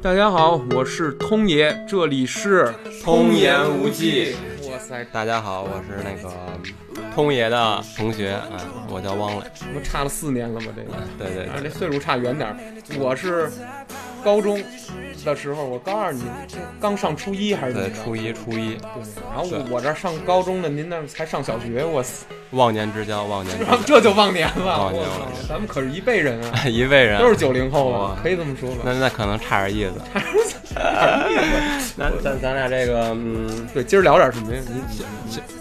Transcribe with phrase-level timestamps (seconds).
[0.00, 4.34] 大家好，我是通爷，这里是通言无忌。
[4.70, 6.30] 哇塞，大家好，我是那个
[7.14, 9.44] 通爷的同学，啊，我叫汪磊。
[9.72, 10.66] 不差了四年了吗？
[10.76, 12.56] 这个，对对对，这岁数差远点儿。
[12.98, 13.50] 我是
[14.24, 14.62] 高中
[15.24, 16.22] 的时候，我高二，你
[16.80, 17.74] 刚上初一还是？
[17.74, 18.74] 对，初一初一。
[18.76, 22.02] 对，然后我这上高中的，您那才上小学，我！
[22.50, 24.64] 忘年之交，忘年之交， 这就忘年了。
[24.64, 28.82] 忘年了，咱们可是一辈人啊，一辈人都是九零后了，可以这么说吧？
[28.84, 31.94] 那那可能差点意思，差点意思。
[31.96, 34.60] 那咱咱俩这个，嗯，对，今儿聊点什么呀？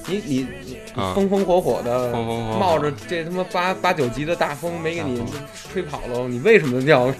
[0.07, 0.77] 你你你你
[1.15, 5.23] 风风火火的，风风火火，冒着这他妈八八九级的大风没给你
[5.71, 7.11] 吹跑了，你为什么要？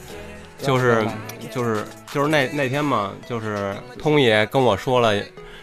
[0.60, 1.06] 就是
[1.54, 5.14] 就是就是那那天嘛，就是通爷跟我说了。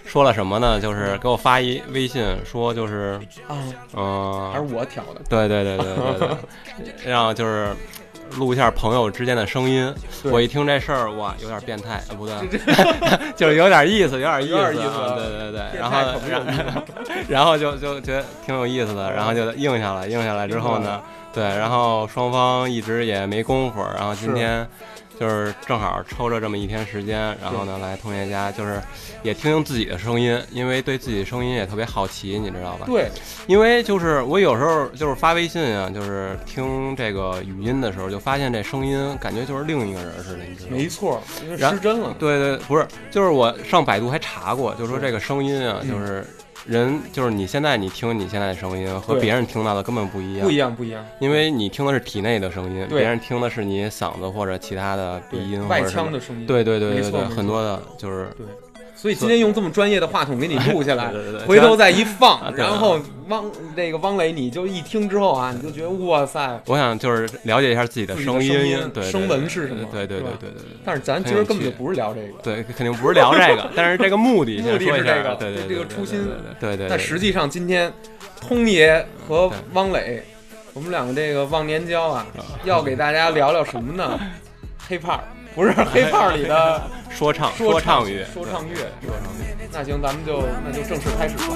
[0.06, 0.80] 说了什么呢？
[0.80, 3.54] 就是给我发一微信，说就是啊，
[3.94, 5.20] 嗯，还是我挑的。
[5.28, 6.28] 对对对对对
[7.04, 7.68] 对，然后 就是
[8.32, 9.94] 录一下朋友之间的声音。
[10.24, 12.34] 我一听这事儿，哇，有点变态，不对
[13.38, 15.78] 就是有点意思，有点意思，对对对。
[15.78, 15.96] 然后
[17.28, 21.00] 然后就就觉得挺有意思的，然后就应下来，应下来之后呢，
[21.32, 24.68] 对，然后双方一直也没功夫，然后今天。
[25.20, 28.80] 就是正好抽着这么一天时间，然后呢来同学家，就是
[29.22, 32.86] 也听听自己的声音，因为对自己声音也特别好奇，你知道吧？
[32.86, 33.10] 对，
[33.46, 40.76] 因为就是我有时候就是发微信啊，就是听这个语音的时候，就发现这声音感觉就是另一个人似的，你知道吗？
[40.78, 42.16] 没错，失真了。
[42.18, 46.24] 对对，不是，就是我上百度还查过，就说这个声音啊，就是。
[46.66, 58.46] 人就是你现在你听你现在的声音和别人听到的根本不一样，不一样不一样，因为你听的是体内的声音，别人听的是你嗓子或者其他的鼻音外腔的声音，对对对对对，很多的就是对。
[59.00, 61.10] 所以今天用这么专业的话筒给你录下来，
[61.46, 66.60] 回头再一放，然后汪那个汪磊，你就一听之后啊，你就觉得哇塞！
[66.66, 69.88] 我想就是了解一下自己的声音，对声纹是什么？
[69.90, 70.62] 对对对对对。
[70.84, 73.70] 但是咱今儿根本就不是聊这个，对，肯定不是聊这个。
[73.74, 76.22] 但是这个目的，目的是这个，对对，这个初心，
[76.60, 76.86] 对对。
[76.86, 77.90] 但实际上今天，
[78.38, 80.22] 通爷和汪磊，
[80.74, 82.26] 我们两个这个忘年交啊，
[82.64, 84.20] 要给大家聊聊什么呢？
[84.86, 85.20] 黑怕。
[85.54, 89.44] 不是黑胖里的 说唱说唱乐说唱乐说唱乐。
[89.72, 91.34] 那行，咱们就那就正式开始。
[91.36, 91.48] 用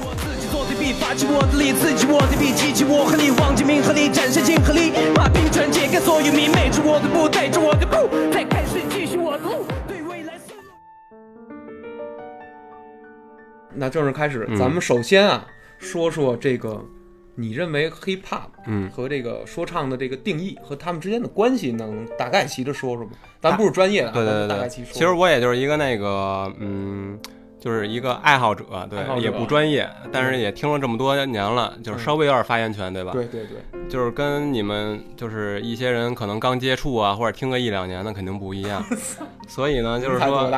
[0.00, 8.59] 我自己做的笔，发起我的力，刺激我的笔，激起我和你，忘记名和利，战胜金和力，把平川借给所有迷，迈着我的步，带着我的步，再开
[13.80, 15.46] 那正式开始，咱们首先啊，
[15.78, 16.84] 说说这个，
[17.34, 23.12] 你认为 hip hop 嗯和这个说唱的这个定义和他们之间的关系，能大概齐的说说吗？
[23.40, 24.92] 咱不是专业的，对对对，大概齐说。
[24.92, 27.18] 其实我也就是一个那个，嗯。
[27.60, 33.12] 就是一个爱好者，对，也不专业，但是也听了这么多年了，就是稍微有点发言权，对吧？
[33.12, 38.82] 对对对，就是跟你们就是一些人可能刚接触啊，或者听个一两年的肯定不一样。
[39.46, 40.50] 所以呢，就是说，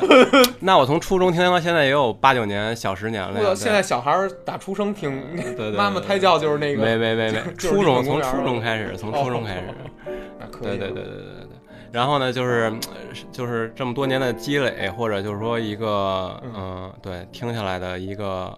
[0.60, 3.54] 那我从初中听到现在也有八九年、小十年了。
[3.54, 9.62] 现在小孩打出生听，对对， 妈妈胎教就是那个，没没没没，初中从初中开始，从初中开始，
[10.62, 11.55] 对对对对对对。
[11.96, 12.70] 然后呢，就是
[13.32, 18.54] 就是这么多年的积累，或者就是说一个嗯，对，听下来的一个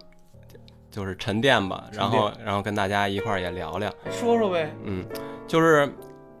[0.91, 1.85] 就是沉淀吧。
[1.93, 4.69] 然后然后跟大家一块儿也聊聊，说说呗。
[4.83, 5.05] 嗯，
[5.47, 5.89] 就是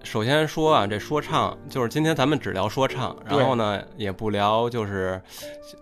[0.03, 5.21] 首先说啊，这说唱，就是今天咱们只聊说唱，然后呢也不聊就是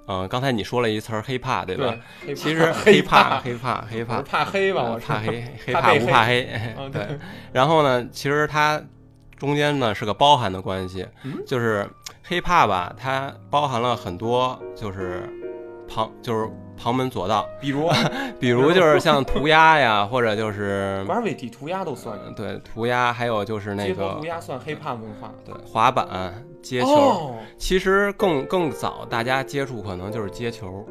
[0.07, 1.95] 嗯，刚才你说了一词儿黑怕，对吧？
[2.35, 4.83] 其实黑怕 黑怕黑怕怕黑吧？
[4.83, 6.47] 我怕黑 黑怕不怕黑？
[6.93, 7.07] 对。
[7.51, 8.79] 然后呢，其实他。
[9.37, 11.07] 中间呢是个包含的关系，
[11.45, 11.87] 就是
[12.27, 15.29] hiphop 吧，它包含了很多，就是
[15.87, 17.89] 旁就是旁门左道，比如？
[18.39, 26.07] 比如就是像涂鸦呀， 或者就是 graffiti 涂鸦都算，对涂鸦，还有就是那个涂鸦算 hiphop 文化，对滑板、
[26.61, 30.85] 接球，其实更更早大家接触可能就是接球。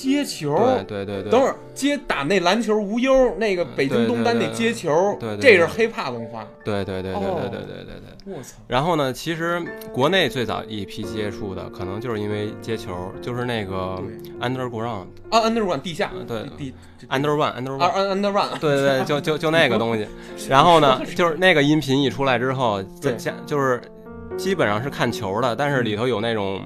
[0.00, 8.34] 接球，对对对对，等会儿接打那篮球无忧，那个北京东单那接球，对，这是黑怕文化，对对对对对对对对对。
[8.34, 8.56] 我操！
[8.66, 9.62] 然后呢，其实
[9.92, 14.02] 国内最早一批接触的，可能就是因为接球，就是那个
[14.40, 16.44] underground 啊，underground 地下，对。
[16.56, 16.72] 地
[17.10, 20.08] underground，underground，underground，对对对，就就就那个东西。
[20.48, 22.82] 然后呢，就是那个音频一出来之后，
[23.18, 23.78] 加就是
[24.38, 26.62] 基本上是看球的，但是里头有那种。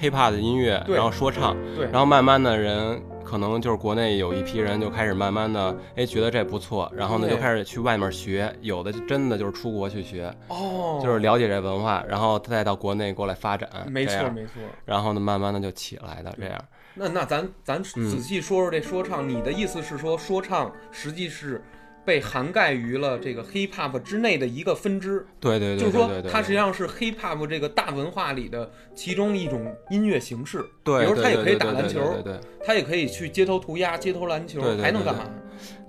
[0.00, 1.56] Hiphop 的音乐，然后说唱，
[1.90, 16.58] 然后慢慢的人可能就是国内有一批人就开始慢慢的，哎，觉得这不错，然后呢就开始去外面学，有的真的就是出国去学，哦，就是了解这文化，然后再到国内过来发展，没错没错，然后呢慢慢的就起来的这样。
[16.94, 21.62] 那那咱咱仔细说说这说唱，你的意思是说说唱实际是？
[22.08, 30.64] 被涵盖于了这个 hip hop 之内的一个分支，对对对，就是说它实际上是 hip hop 这个大文化里的其中一种音乐形式。
[30.82, 35.26] 对，比如它也可以打篮球，对对，它也可以去街头涂鸦、街头篮球，还能干嘛？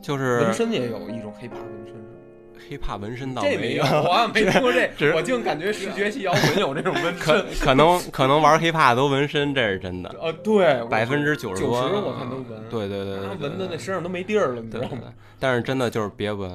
[0.01, 1.98] 就是纹身也有一种 hip hop 纹身。
[2.69, 7.19] 黑怕纹身倒没 有，我没听过这，我净感觉视觉系摇滚有这种纹身。
[7.19, 10.13] 可可能可能玩黑怕都纹身，这是真的。
[10.21, 12.61] 呃，对，百分之九十多，我看都纹。
[12.69, 15.13] 对对对，纹的那身上都没地儿了，你知道吗？
[15.39, 16.49] 但是真的就是别纹。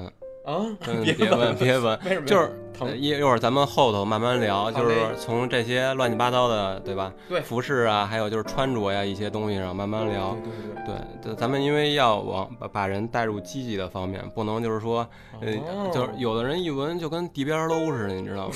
[0.45, 0.61] 啊，
[1.03, 1.97] 别纹，别纹，
[2.27, 2.51] 就是
[2.95, 7.11] 一一会儿咱们后头慢慢聊，就是从这些乱七八糟的，对吧？
[7.29, 10.35] 对，服饰啊，还有就是穿着呀一些东西上慢慢聊。
[10.83, 15.07] 对对对，咱们因为要往把把人带入积极的方面，不能就是说，
[15.41, 15.51] 呃，
[15.91, 18.53] 就是有的人一闻就跟地边搂似的，你知道吗？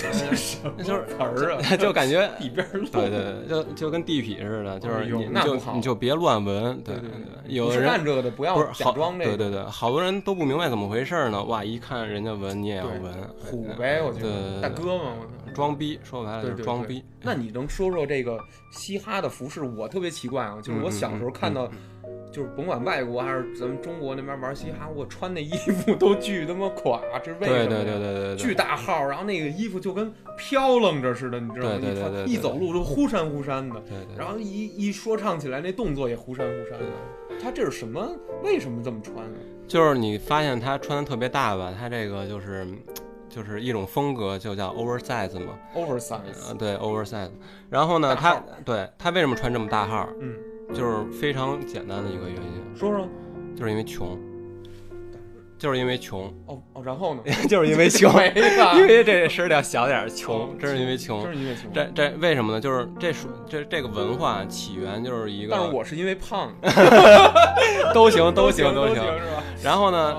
[0.77, 2.89] 那就是词儿啊， 就感觉地边搂。
[2.91, 6.79] 对对对，就就跟地痞似的，就是你就你就别乱闻。
[6.83, 9.37] 对对对，有的人干这的不要假装这个。
[9.37, 11.43] 对对对，好多人都不明白怎么回事呢。
[11.45, 12.49] 哇，一看人家闻。
[12.59, 13.03] 你也要闻，
[13.39, 17.03] 虎呗，我觉得大哥嘛，我操，装逼，说白了就是装逼。
[17.21, 18.39] 那你能说说这个
[18.71, 19.61] 嘻哈的服饰？
[19.61, 21.69] 我特别奇怪啊，就是我小时候看到，
[22.31, 27.67] 就是甭管外国还是咱们中国那边玩嘻哈，我穿那衣服都巨他妈垮，这是为什么？
[27.67, 31.77] 对对对对对，巨大号，然后那个衣服就跟飘楞着似的，你知道吗？
[31.81, 36.85] 对对对，一走路就忽闪忽闪的，对对，然后一一说唱起来，那动作也忽闪忽闪的。
[37.41, 38.09] 他这是什么？
[38.43, 39.15] 为什么这么穿？
[39.67, 41.73] 就是你发现他穿的特别大吧？
[41.77, 42.67] 他这个就是。
[43.29, 47.29] 就是一种风格，就叫 oversize 嘛，oversize，对 oversize。
[47.69, 50.09] 然后呢，他对他为什么穿这么大号？
[50.19, 50.33] 嗯，
[50.73, 52.75] 就是非常简单的一个原因。
[52.75, 53.07] 说说，
[53.55, 54.17] 就是因为穷，
[55.59, 56.25] 就是因为穷。
[56.47, 57.21] 哦哦，然后呢？
[57.47, 58.11] 就是因为穷，
[58.75, 61.71] 因为这声调小点，穷，真是因为穷，真是因为穷。
[61.71, 62.59] 这这为什么呢？
[62.59, 65.55] 就是这属这这个文化起源就是一个。
[65.55, 66.51] 但是我是因为胖，
[67.93, 69.03] 都行都行都行？
[69.63, 70.17] 然后呢？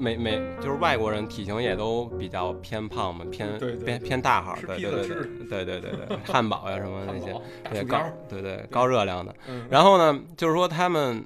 [0.00, 7.34] 美美就是外国人体型也都比较偏胖嘛，偏偏偏大号，对对对对对对对，汉堡呀什么那些，
[7.70, 9.34] 对高对对高热量的。
[9.68, 11.22] 然后呢，就是说他们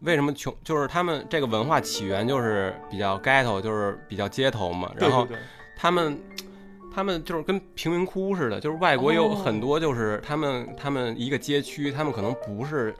[0.00, 4.92] 为什么穷，就是他们这个文化起源就是比较 ghetto，就是比较街头嘛。
[4.96, 5.26] 然后
[5.76, 6.20] 他们
[6.92, 12.92] 他们就是跟贫民窟似的，就是外国有很多就是他们他们一个街区，他们可能不是。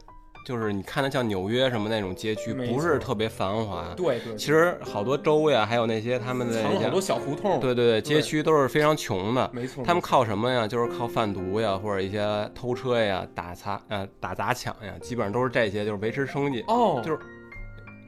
[0.47, 3.93] 就是你看的像纽约什么那种街区，不是特别繁华。
[3.97, 4.37] 对对。
[4.37, 7.59] 其实好多州呀，还有那些他们的好多小胡同。
[7.59, 9.51] 对对对，街区都是非常穷的。
[9.53, 9.83] 没错。
[9.85, 10.65] 他们靠什么呀？
[10.69, 16.63] 就是靠贩毒呀，或者一些偷车呀、打砸呃打砸抢呀，基本上都是这些，就是维持生计。
[16.69, 17.03] 哦。
[17.05, 17.19] 就是，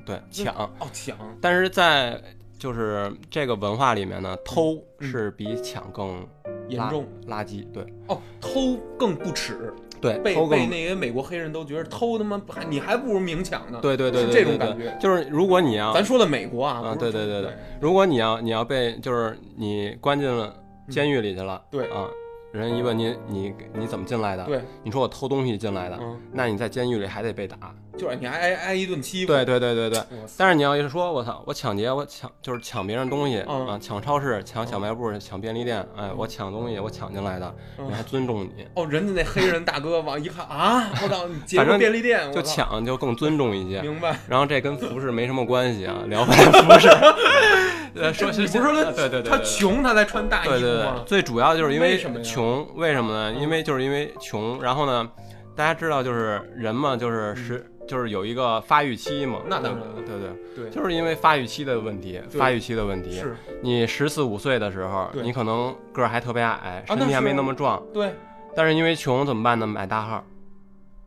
[0.07, 0.55] 对抢。
[0.55, 1.17] 哦抢。
[1.41, 2.23] 但是在
[2.57, 6.25] 就是这个文化里面呢，偷是比抢更
[6.69, 7.67] 严重垃圾。
[7.73, 7.85] 对。
[8.07, 9.75] 哦，偷更不耻。
[10.01, 13.79] 对，被被那些美国黑人都觉得偷他妈还你还不如明抢呢。
[13.83, 14.97] 对对对，是这种感觉。
[15.01, 20.55] 就是如果你要咱说的美国啊，啊对对对对，如果你要你要被就是你关进了
[20.89, 22.09] 监狱里去了，对啊。
[22.51, 24.43] 人一问你，你你怎么进来的？
[24.47, 26.01] 对，你说我偷东西进来的，
[26.33, 27.59] 那你在监狱里还得被打，
[27.99, 29.33] 就是你还挨挨一顿欺负。
[29.33, 30.01] 对对对对对。
[30.37, 38.67] 但是你要一说，我操，我抢劫，我抢就是抢别人东西啊，抢超市，抢小卖部，抢便利店，哎，我抢东西，我抢进来的，你还尊重你。
[38.75, 43.83] 哦，人家那黑人大哥往一看啊，我操， 劫便利店，就抢就更尊重一些。
[43.89, 44.17] 明白。
[44.29, 46.89] 然后这跟服饰没什么关系啊，聊回 服饰。
[47.95, 51.03] 呃，说你不是说他对对对，他穷他才穿大衣服吗？
[51.05, 53.33] 最主要就是因为穷，为什么呢？
[53.41, 54.63] 因为就是因为穷。
[54.63, 55.09] 然后呢，
[55.57, 59.41] 大家知道就是人嘛，就是十就是有一个发育期嘛。
[59.49, 63.13] 那当然，对对对，就是因为发育期的问题，发育期的问题。
[63.13, 67.83] 是，你十四五岁的时候，你可能个儿还特别矮，身体还没那么壮。
[67.93, 68.15] 对。
[68.55, 69.67] 但是因为穷怎么办呢？
[69.67, 70.25] 买大号。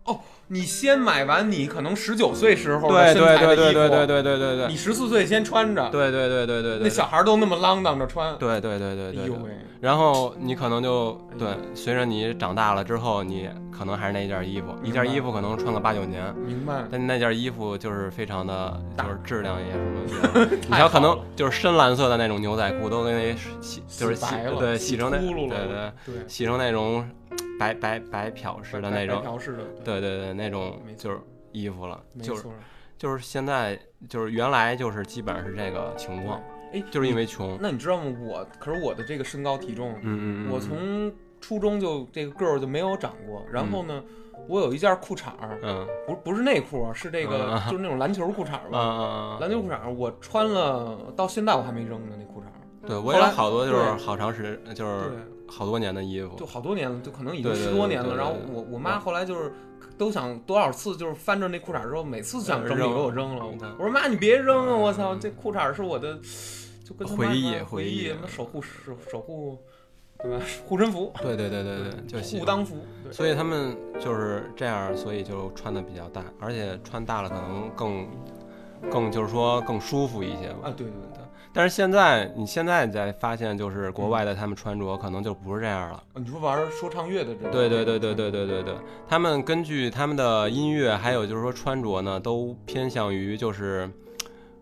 [0.05, 0.19] 哦。
[0.53, 4.67] 你先买完，你可能十九岁时候的身材的衣服，对对对对对对对对。
[4.67, 6.84] 你十四岁先穿着，对对对对对对。
[6.84, 9.24] 那小孩都那么浪荡着穿，对对对对对。
[9.24, 9.50] 哎呦喂！
[9.79, 16.22] 然后你可能就对，随着你长大了之后，你可能还是那件衣服，一件衣服可能穿个八九年。
[16.46, 16.84] 明白。
[16.91, 20.46] 但那件衣服就是非常的，就是质量也什么。
[20.67, 24.25] 你像可能就是深蓝色的那种牛仔裤，都给那洗就是洗
[24.60, 27.10] 对洗成那对对对洗成那种。
[27.61, 29.21] 白白白漂似的那种，
[29.85, 30.01] 对。
[30.01, 31.19] 对对，那种就是
[31.51, 32.47] 衣服了，就是
[32.97, 36.41] 就是现在就是原来就是基本上是这个情况，
[36.73, 37.59] 哎，就是因为穷。
[37.61, 38.17] 那你知道吗？
[38.19, 44.03] 我可是我的这个身高体重，嗯嗯，我从初中就这个个儿就没有长过，然后呢，
[44.47, 47.61] 我有一件裤衩儿，嗯不不是内裤，是这个嗯。
[47.69, 52.45] 就是那种篮球裤衩儿嗯吧，嗯篮球裤衩儿我穿了到现在我还没扔呢，那裤衩
[52.87, 55.17] 对我有后来好多就是好长时，就是对，
[55.51, 58.15] 好多年的衣服就，好多年了，就可能已经十多年了。
[58.15, 59.51] 然后我我妈后来就是
[59.98, 63.75] 都想多少次，就是翻着那裤衩儿之后，每次想扔给我扔了嗯。
[63.77, 64.75] 我说妈，你别扔啊！
[64.75, 66.17] 我操，这裤衩儿是我的，
[66.86, 69.60] 就跟回忆回回忆守护守守护，
[70.24, 70.43] 对吧？
[70.65, 72.39] 护身符，对对对对对，就。
[72.39, 72.77] 护裆符。
[73.03, 78.08] 对所以他们就是这样，所以就穿的比较大，而且穿大了可能更
[78.89, 80.70] 更就是说更舒服一些吧。
[80.70, 81.10] 啊，对对对。
[81.53, 85.96] 但是现在你现在在发现，就是国外的他们穿着可能就不是这样了。
[85.96, 87.50] 啊你说玩说唱乐的这？
[87.50, 88.75] 对对对对对对对对，
[89.08, 93.89] 他们根据他们的音乐，还有就是说穿着呢，都偏向于就是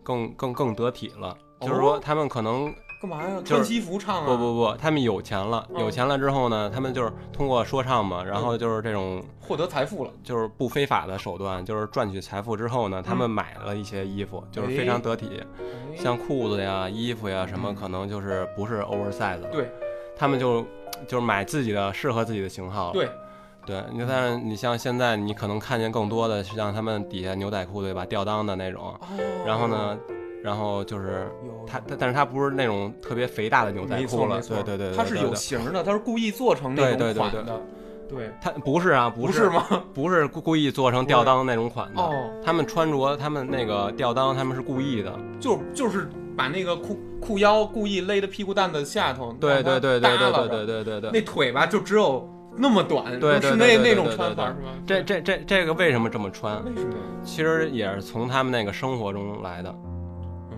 [0.02, 1.38] 更更更得体了。
[1.62, 3.38] 就是说他们可能干嘛呀？
[3.38, 4.26] 就是穿西服唱啊？
[4.26, 10.12] 不不不，他们有钱了，嗯有钱了之后呢，他们就是通过说唱嘛，然后就是这种获得财富了。
[10.24, 19.70] 就是不非法的手段，就是赚取财富之后呢，他们买了一些衣服，就是非常得体，哎像裤子呀、衣服呀什么，嗯可能就是不是 oversize 了，对
[20.18, 20.62] 他们就
[21.08, 22.92] 就是买自己的适合自己的型号。
[22.92, 23.10] 对，
[23.66, 29.00] 对，你看你像现在你可能看见更多的是像他们底下牛仔裤对吧，吊裆的那种，哦
[29.46, 29.98] 然后呢，
[30.44, 31.28] 然后就是
[31.68, 37.62] 它它，但但是它不是那种特别肥大的牛仔裤了，对对对，对它是有型儿的，它是故意做成那对对对对种款的。
[38.10, 39.64] 对，它不是啊，不是吗？
[39.94, 51.12] 不是故故意做成吊裆那种款的，哦，他们穿着他们那个吊裆，他们是故意的，就就是把那个裤裤腰故意勒的屁股蛋子下头，对对对对对对对对，对对对。
[51.12, 52.28] 那腿吧就只有
[52.58, 54.72] 那么短，对对是那那种穿法是吧？
[54.88, 56.66] 这这这这个为什么这么穿？
[56.66, 56.96] 为什么？
[57.24, 59.70] 其实也是从他们那个生活中来的，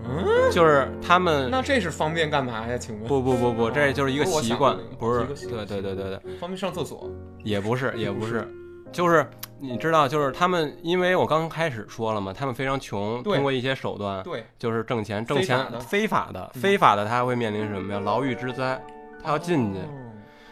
[0.04, 2.76] 嗯，就是他们那这是方便干嘛呀？
[2.76, 7.10] 请问不不不不，这就是一个习惯不是对对对对对，方便上厕所？
[7.44, 8.46] 也不是也不是，
[8.92, 9.26] 就是
[9.60, 18.00] 你知道，就是他们，因为我刚开始说了嘛，他们非常穷，通过一些手段对，就是挣钱，挣钱的非法的嗯非法的，他会面临什么呀？
[18.00, 18.80] 牢狱之灾，
[19.22, 19.78] 他要进去。
[19.80, 19.98] 哦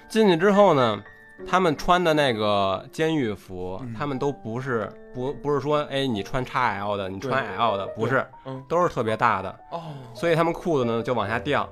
[0.08, 1.00] 进去之后呢，
[1.46, 3.94] 他们穿的那个监狱服，嗯。
[3.98, 8.62] 他们都不是不不是说，哎，你穿 XL 的，你穿 L 的，不是，嗯。
[8.68, 9.82] 都是特别大的，哦，
[10.14, 11.68] 所以他们裤子呢就往下掉。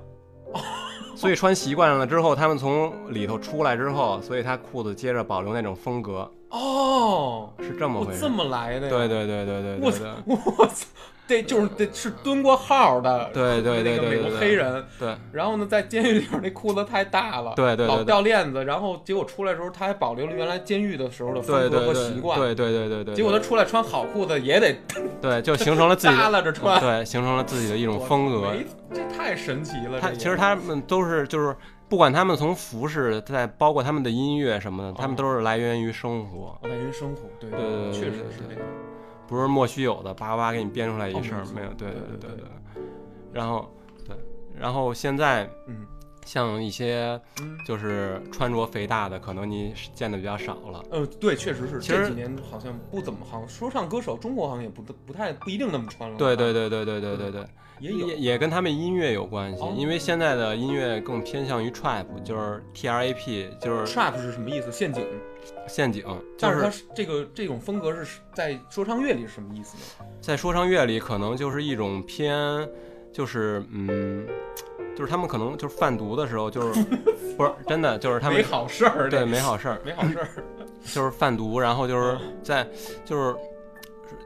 [1.15, 8.21] 所以穿习惯了之后，他们从里头出来之后，所以他裤子接着保留那种风格，哦，是这么回事。
[8.21, 8.91] 这么来的呀？
[8.91, 9.99] 对对对对对我对。
[9.99, 10.87] 对我操，
[11.29, 24.75] 这就是对是蹲过号的，对对对那个美国黑人，对然后呢，在监狱里边那裤子太大了，对对老掉链子，然后结果出来的时候他还保留了原来监狱的时候的风格和习惯，对对对对对，结果他出来穿好裤子也得
[25.21, 28.55] 对就形成了自己 耷拉着穿，对形成了自己的一种风格。
[28.91, 30.01] 这太神奇了。
[30.01, 31.55] 他其实他们都是就是
[31.91, 38.63] 不管他们从服饰，再包括他们的音乐什么的，他们都是来源于生活，来源于生活，对对对对确实是这样。
[39.29, 42.83] 不是莫须有的叭叭给你编出来一哦事儿，没有，对对对对对对。
[43.33, 43.71] 然后
[44.07, 44.17] 对，
[44.59, 45.87] 然后现在嗯
[46.25, 50.85] 像一些嗯，就是穿着肥大的，可能你见的比较少了。
[50.91, 56.17] 呃，对，确实是其实这几年好像不怎么，好像说唱歌手，中国好像也不不太不一定那么穿了。
[56.17, 57.47] 对对对对对对对对，
[57.81, 64.71] 也有也也跟他们音乐有关系哦，因为现在的音乐更偏向于 trap，就是 T R A P，就是 trap 是什么意思？
[64.73, 65.07] 陷阱。
[65.67, 70.07] 陷阱，就但是它这个这种风格是在说唱乐里是什么意思呢？
[70.21, 72.69] 在说唱乐里，可能就是一种偏，
[73.13, 74.27] 就是嗯，
[74.97, 76.83] 就是他们可能就是贩毒的时候，就是
[77.37, 80.29] 不是真的，就是他们没好事儿，对没好事儿，没好事儿。
[80.85, 82.67] 就是贩毒，然后就是哦在
[83.05, 83.35] 就是。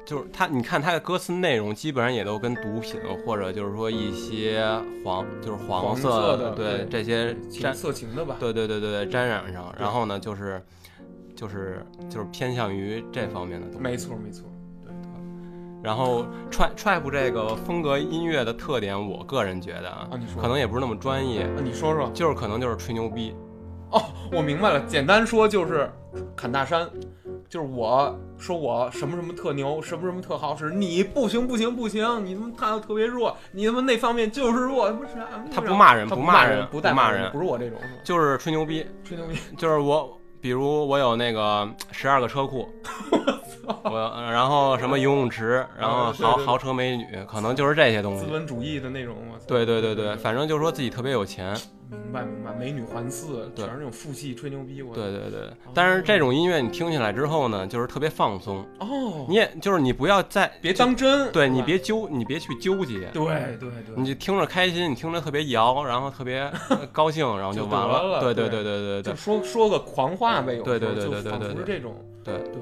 [0.04, 4.64] 就是他，你看他的歌词内容，基本上也都跟毒品或者就是说一些
[5.04, 7.36] 黄，就是黄黄色色的对对这些
[7.72, 8.36] 色情的吧？
[8.38, 10.62] 对对对对对沾染上，然后呢就是
[11.34, 13.80] 就是就是偏向于这方面的东西。
[13.80, 14.44] 没错没错。
[14.84, 14.92] 对
[15.82, 22.08] 然后 trap trap 这个风格音乐的特点，我个人觉得啊啊，你说可能也不是那么专业，啊，你说说。
[22.14, 23.34] 就是可能就是吹牛逼。
[23.90, 24.00] 哦，
[24.32, 25.90] 我明白了，简单说就是
[26.36, 26.88] 砍大山，
[27.52, 35.28] 就是我说我什么什么特牛，什么什么特好使，你不行不行不行，你他妈他特别弱，你他妈那方面就是弱，他妈啥？
[35.52, 37.78] 他不骂人不不骂人人，不带骂人不是我这种？
[38.02, 42.66] 就是吹牛逼，吹牛逼，就是我，比如我有那个十二个车库，
[43.84, 48.24] 我然后什么游泳池，然后豪豪车美女，可能就是这些东西。
[48.24, 49.44] 资本主义的那种，我操。
[49.46, 51.56] 对对对对，反正就是说自己特别有钱。
[51.90, 58.64] 明白明白，美女环伺，全是那种负气吹牛逼，我对对对，但是这种音乐你听起来之后呢，就是特别放松。
[58.78, 63.00] 哦，你也就是你不要再别当真，对你别纠，你别去纠结。
[63.12, 63.24] 对
[63.60, 68.62] 对对，你就听着开心，你听着特别摇，然后特别呃 高兴，然后就完了对对对。
[68.62, 72.52] 对对就说说个狂话呗，有时候对对对就仿对对对对佛是这种，对，对，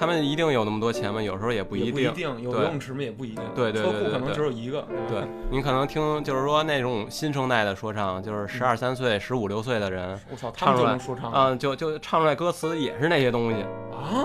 [0.00, 1.20] 他们一定有那么多钱吗？
[1.20, 1.92] 有时候也不一定。
[1.92, 3.02] 不一定，有对游泳池吗？
[3.02, 13.60] 也不一定，对对对对车库可能对只有一个，对你可能听，就是说那种新生代的说唱，就是十二三岁、十五六岁的人，我操，他们就唱出来能说唱嗯、就就唱出来歌词也是那些东西。
[13.92, 14.24] 啊？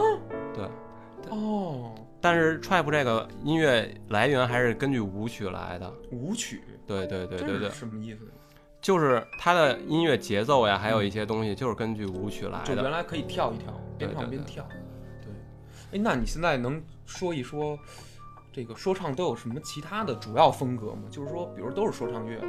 [0.53, 0.63] 对，
[1.29, 5.91] 哦，但是 trap 这个音乐来源还是根据舞曲来的。
[6.13, 8.19] 舞曲，对对对这对对是，什么意思？
[8.79, 12.89] 就是它的音乐节奏呀，还有一些东西就是根据舞曲来的就原。
[12.89, 14.65] 来可以跳一跳，边对对对唱边跳。
[15.95, 17.79] 哎，那你现在能说一说
[18.51, 21.03] 这个说唱都有什么其他的主要风格吗？
[21.09, 22.47] 就是说，比如都是说唱乐了，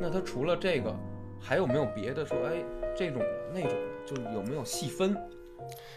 [0.00, 0.92] 那它除了这个，
[1.40, 2.36] 还有没有别的说？
[2.48, 2.64] 哎，
[2.96, 3.22] 这种
[3.54, 3.70] 那种，
[4.04, 5.16] 就是有没有细分？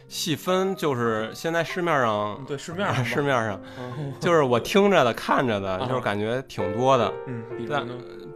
[0.08, 7.12] 细分就是现在市面上，对，市面上市面上嗯就是我听着的、看着的，啊就是感觉挺多的。
[7.28, 7.74] 嗯，比如？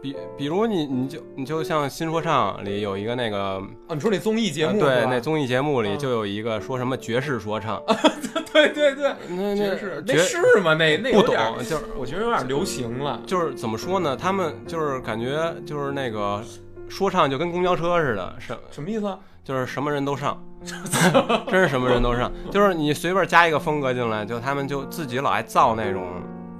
[0.00, 7.82] 比比如你你就你就像新说唱里有一个那个哦，你说那综艺节目呃对那综艺节目里嗯就有一个说什么爵士说唱，
[8.52, 10.74] 对对对，那那爵士那爵是吗？
[10.74, 13.20] 那那不懂就是我觉得有点流行了。
[13.26, 14.16] 就是怎么说呢？
[14.16, 16.44] 他们就是感觉就是那个
[16.88, 19.18] 说唱就跟公交车似的，什什么意思啊？
[19.42, 22.30] 就是什么人都上，真是什么人都上。
[22.50, 26.06] 就是你随便加一个风格进来，就他们就自己老爱造那种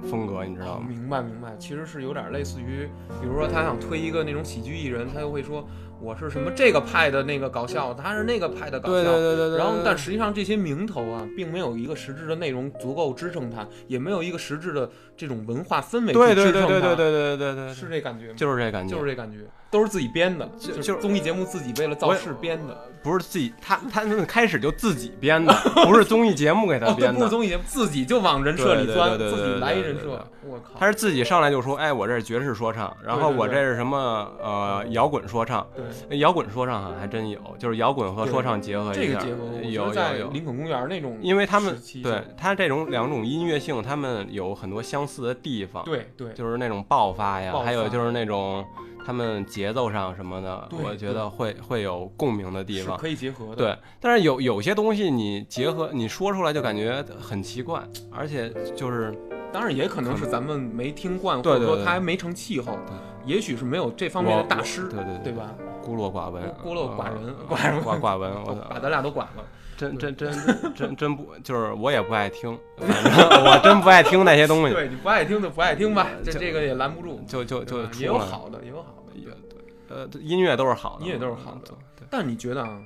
[0.09, 0.85] 风格，你知道哦吗？
[0.87, 2.89] 明白明白，其实是有点类似于，
[3.21, 5.67] 比如说他想推一个那种喜剧艺人，他就会说
[6.01, 8.93] 我是什么这个派的那个搞笑，他是那个派的搞笑。
[8.93, 9.57] 对对对对对。
[9.57, 18.33] 然后，但实际上这些名头啊，并没有一个实质的内容足够支撑他，也没有一个实质的这种文化氛围对去对对对对对对对对，是这感觉吗？
[18.37, 22.85] 就是这感觉，就是这感觉，都是自己编的，就是综艺节目自己为了造势编的。
[23.01, 25.53] 不是自己，他他们开始就自己编的，
[25.87, 27.19] 不是综艺节目给他编的。
[27.19, 30.25] 不是综艺节目，自己就往人设里钻，自己来一人设。
[30.41, 30.79] 我靠！
[30.79, 35.65] 他是自己上来就说，哎，我这是爵士说唱，然后我这是什么呃摇滚说唱，
[36.09, 40.29] 对摇滚说唱好像还真有，就是摇滚和说唱结合一下，这个结合，有在有有。
[40.31, 48.63] 林肯公园那种，因为他们对他这种两种音乐性，他们有很多相似的地方，对对，就是那种爆发呀，发还有就是那种
[49.03, 52.95] 他们节奏上什么的，我觉得会会有共鸣的地方。
[52.95, 53.55] 可以结合的。
[53.55, 59.13] 对，但是有有些东西你结合你说出来就感觉很奇怪，而且就是
[59.51, 62.77] 当然也可能是咱们没听惯，或者说对对他还没成气候，
[63.25, 65.55] 也许是没有这方面的大师，对对对吧？
[65.81, 68.31] 孤陋寡闻，孤陋寡人呃寡人寡寡闻，
[68.69, 69.43] 把咱俩都管了。
[69.79, 77.21] 真真真真真不就是我也不爱听，反正我真不爱听那些东西，对，你不爱听就不爱听吧，这这个也拦不住。
[77.25, 79.17] 就就就也有好的，也有好的。
[79.17, 81.71] 也对，呃，音乐都是好的，音乐都是好的，
[82.09, 82.77] 但你觉得啊，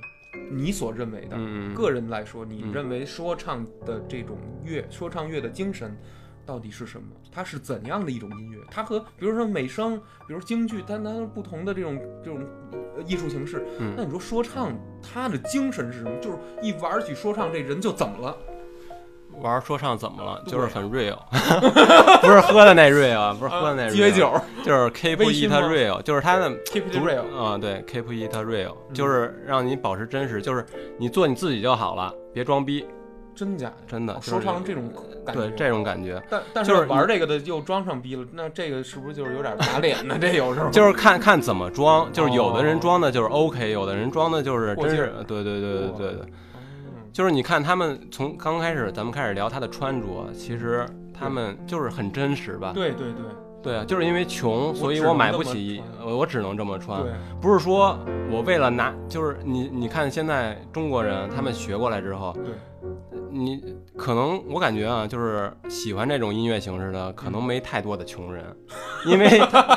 [0.52, 5.96] 你所认为的，嗯，个人来说，你嗯认为说唱的这种乐，说唱乐的精神
[6.46, 7.06] 到底是什么？
[7.32, 8.58] 它是怎样的一种音乐？
[8.70, 12.40] 它和比如说美声，比如京剧，它它不同的这种这种
[12.96, 13.64] 呃艺术形式。
[13.78, 16.10] 嗯那你说说唱，它的精神是什么？
[16.20, 18.36] 就是一玩起说唱，这人就怎么了？
[19.40, 20.40] 玩说唱怎么了？
[20.46, 21.18] 就是很 real，
[22.22, 27.36] 不是喝的那 real，啊不是喝的那鸡尾 real，酒就是 keep 微 it real，就是它的，keep it real。
[27.36, 30.64] 啊，对，keep it real，嗯就是让你保持真实，就是
[30.98, 32.86] 你做你自己就好了，别装逼，
[33.34, 33.74] 真假的？
[33.86, 34.12] 真的。
[34.14, 34.84] 哦就是说唱这种
[35.24, 40.16] 感觉，对这种感觉，但但就是是玩这个的又装上逼了，那这个是不是就是有点打脸呢？
[40.20, 46.60] 这有时候就是看看怎么装，就是有的人哦装的就是 OK，有的人装的就是真是对对对对对对，嗯
[47.12, 50.84] 就是你看他们从刚开始咱们开始聊他的穿着，其实
[51.16, 52.72] 他们就是很真实吧？
[52.74, 53.22] 对对对
[53.62, 57.00] 对啊，就是因为穷，所以我买不起，我我只能这么穿。
[57.40, 57.96] 不是说
[58.30, 62.52] 我为了拿，就是你你看现在中国人他们学过来之后，对，
[63.34, 63.60] 你
[63.96, 68.44] 可能我感觉啊，就是喜欢这种音乐形式的，可能没太多的穷人，
[69.06, 69.28] 因为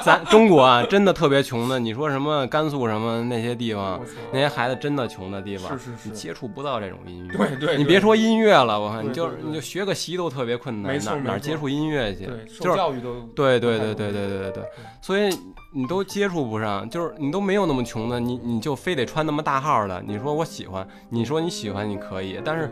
[0.05, 3.99] 咱中国啊真的特别穷的，你说什么甘肃什么那些地方
[4.31, 7.35] 那些孩子真的穷的地方，是是是你接触不到这种音乐。
[7.35, 12.25] 对对，对你别说音乐了，我看你就你就学个习都特别困难，哪哪接触音乐去？
[12.25, 14.63] 对，受就是教育都对对对对对对对对，
[15.01, 15.29] 所以
[15.73, 20.01] 你都接触不上，就是你都没有那么穷的，你你就非得穿那么大号的。
[20.05, 22.71] 你说我喜欢，你说你喜欢你可以，但是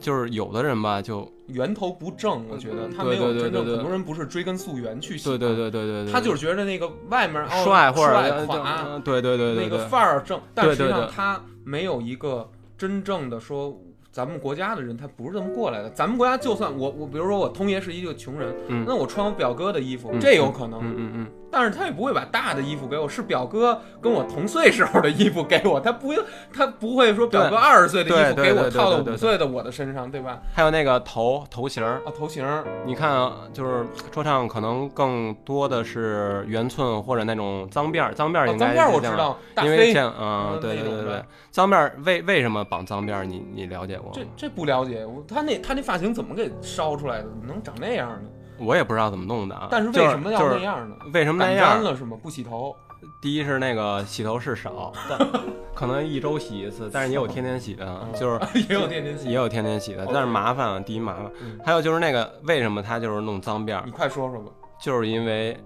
[0.00, 13.78] 就是有的人吧，就源头不正，我觉得他没有真正，很多人不是追根溯源去喜对欢，对对对对对，他就是觉得那个外面哦帅或者帅垮，嗯对对对对那个，范儿正，但实际上他没有一个真正的说
[14.10, 15.88] 咱们国家的人他不是这么过来的。
[15.90, 18.84] 咱们国家就算我我比如说我通爷是一个穷人，嗯。
[18.86, 20.80] 那我穿我表哥的衣服，嗯这有可能。
[20.80, 26.14] 嗯嗯嗯，但是他也不会把大的衣服给我，是表哥跟我同岁时候的衣服给我，他不
[26.52, 30.40] 他不会说表哥对二十岁的衣服给我套到五岁的我的身上，对吧？
[30.54, 43.26] 还有那个头头型儿，啊，头型儿你看啊，就是说唱可能更多的是圆寸或者那种脏辫儿，脏辫应该脏辫我知道，因为像嗯嗯对对对对脏辫儿为为什么绑脏辫儿？
[43.26, 44.12] 你你了解过吗？
[44.14, 47.24] 这这不了解，我他那他那发型怎么给烧出来的？
[47.24, 48.28] 怎么能长那样呢？
[48.62, 49.68] 我也不知道怎么弄的啊。
[49.70, 50.96] 但是为什么要就是那样呢？
[51.12, 51.82] 为什么那样沾？
[51.82, 52.16] 了是吗？
[52.22, 52.74] 不洗头，
[53.20, 55.18] 第一是那个洗头是少，但
[55.74, 59.28] 可能一周洗一次，但是也有天天洗的，嗯就是 也有天天洗。
[59.28, 61.58] 也有天天洗的，但是麻烦啊，第一麻烦嗯。
[61.64, 64.50] 还有就是那个为什么他就是弄脏辫儿你，快说说吧。
[64.80, 65.56] 就是因为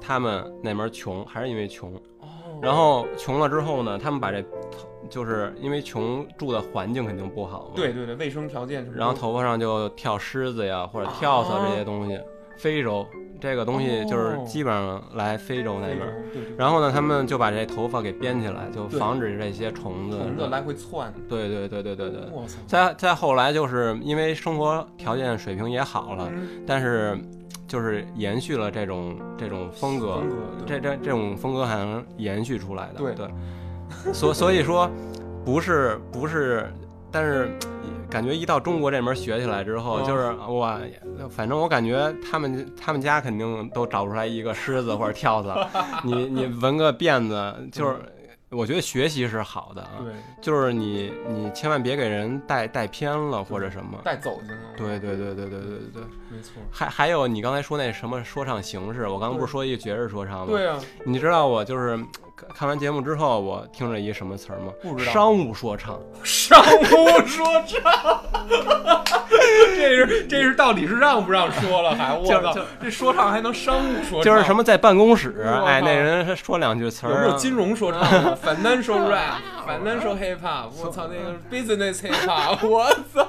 [0.00, 1.94] 他们那门穷，还是因为穷。
[2.20, 2.28] 哦
[2.62, 4.42] 然后穷了之后呢，他们把这
[5.08, 8.96] 就是因为穷住的环境肯定不好嘛，对对对，卫生条件什么。
[8.96, 12.18] 然后头发上就跳虱子呀或者跳蚤这些东西。
[12.56, 13.04] 非洲
[13.40, 20.16] 这个东西就是哦基本上来非洲那那边儿，对对，然后呢，他们就把这头发给编起来，就防止这些虫子。
[20.18, 21.12] 虫子来回窜。
[21.28, 22.20] 对对对对对对。
[22.68, 27.18] 再再后来，就是因为生活条件水平也好了，嗯但是
[27.66, 32.98] 就是延续了这种这种风格，风格这这这种风格还能延续出来的。
[32.98, 33.26] 对对，
[34.12, 34.90] 所所以说，
[35.44, 36.70] 不是不是，
[37.10, 37.50] 但是
[38.10, 40.78] 感觉一到中国这门学起来之后，嗯就是哇，
[41.30, 45.68] 反正我感觉他们他们家肯定都找不出来一个狮子或者跳蚤，
[46.04, 47.96] 你你纹个辫子，就是
[48.50, 53.98] 我觉得学习是好的啊，对，就是你你千万别给人带带偏了或者什么。
[54.04, 54.58] 带走去了。
[54.76, 56.02] 对对对对对对对对，
[56.34, 56.54] 没错。
[56.70, 60.46] 还还有你刚才说那什么说唱形式，我刚刚不是说一个爵士说唱吗？
[60.48, 61.96] 对啊，你知道我就是
[62.34, 64.72] 看看完节目之后，我听着一什么词儿吗？
[64.82, 66.00] 不知道商务说唱。
[66.24, 68.24] 商务说唱，
[69.76, 72.16] 这是这是到底是让不让说了还？
[72.16, 74.22] 我操这说唱还能商务说唱？
[74.22, 78.38] 就是什么在办公室，哎，那人说两句词儿，有没有金融说唱啊？
[78.42, 83.28] Financial rap，Financial hip hop，我操，那个 business hip hop，我操，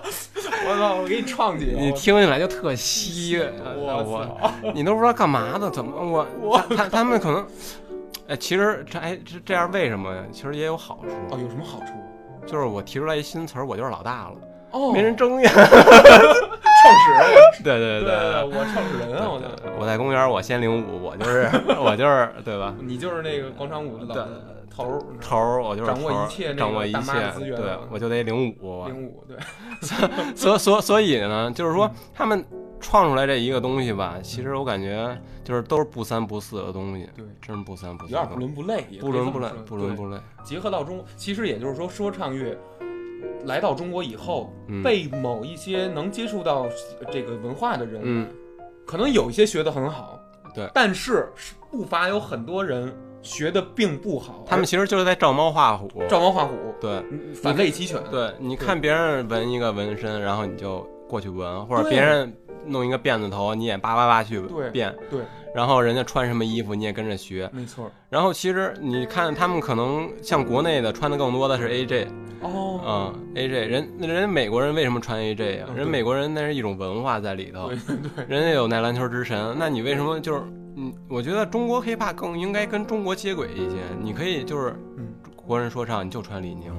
[0.68, 1.78] 我操，我给你创几个。
[1.78, 7.46] 你听起来就特稀，呃我我操，你都不知道干嘛的，怎么我我他他他们可能，
[8.28, 10.22] 哎，其实这哎这这样为什么呀？
[10.32, 11.94] 其实也有好处哦，有什么好处？
[12.48, 14.36] 就是我提出来一新词儿，我就是老大了，
[14.76, 15.50] 哦，没人争呀。
[16.86, 17.24] 创始人，
[17.64, 18.10] 对对对。
[18.10, 19.46] 对，我创始人啊，我操，
[19.80, 22.76] 我在公园我先领舞，我就是 我就是对吧？
[22.82, 24.28] 你就是那个广场舞的老
[24.70, 28.86] 头儿，头儿我就是掌握一切掌握一切资，源对我就得领舞。
[28.88, 29.38] 领舞，对，
[30.36, 32.46] 所所 所以呢，就是说他们
[32.80, 38.36] 创出来这一个东西吧，其实我感觉就是都是不三不四的东西，对，真是不三不有点不。
[38.38, 40.18] 伦不类，不伦不类不伦不类。
[40.44, 42.56] 结合到中，其实也就是说，说唱乐
[43.46, 44.84] 来到中国以后，嗯。
[44.84, 46.68] 被某一些能接触到
[47.12, 48.28] 这个文化的人，嗯，
[48.86, 50.20] 可能有一些学得很好，
[50.54, 50.70] 对。
[50.74, 55.90] 但是是不乏有很多人学的并不好，他们其实就是在照猫画虎。
[56.08, 56.92] 照猫画虎，对。
[57.10, 62.32] 嗯反类齐全，对，你看别人纹一个纹身，然后你就过去纹，或者别人
[62.66, 64.96] 弄一个辫子头，你也叭叭叭去对变。
[65.10, 65.22] 对，
[65.54, 67.50] 然后人家穿什么衣服，你也跟着学。
[67.54, 67.92] 没错。
[68.10, 72.08] 然后其实你看他们可能像国内的穿的更多的是 AJ，
[72.54, 75.66] 哦，嗯，AJ 人人美国人为什么穿 AJ 啊？
[75.70, 75.78] 嗯对。
[75.78, 77.70] 人美国人那是一种文化在里头。
[77.70, 77.78] 对，
[78.16, 80.42] 对， 人家有那篮球之神，那你为什么就是
[80.78, 80.94] 嗯？
[81.10, 85.08] 我觉得中国 hiphop 更应该跟中国接轨一些，你可以就是嗯。
[85.48, 86.74] 国人说唱你就穿李宁，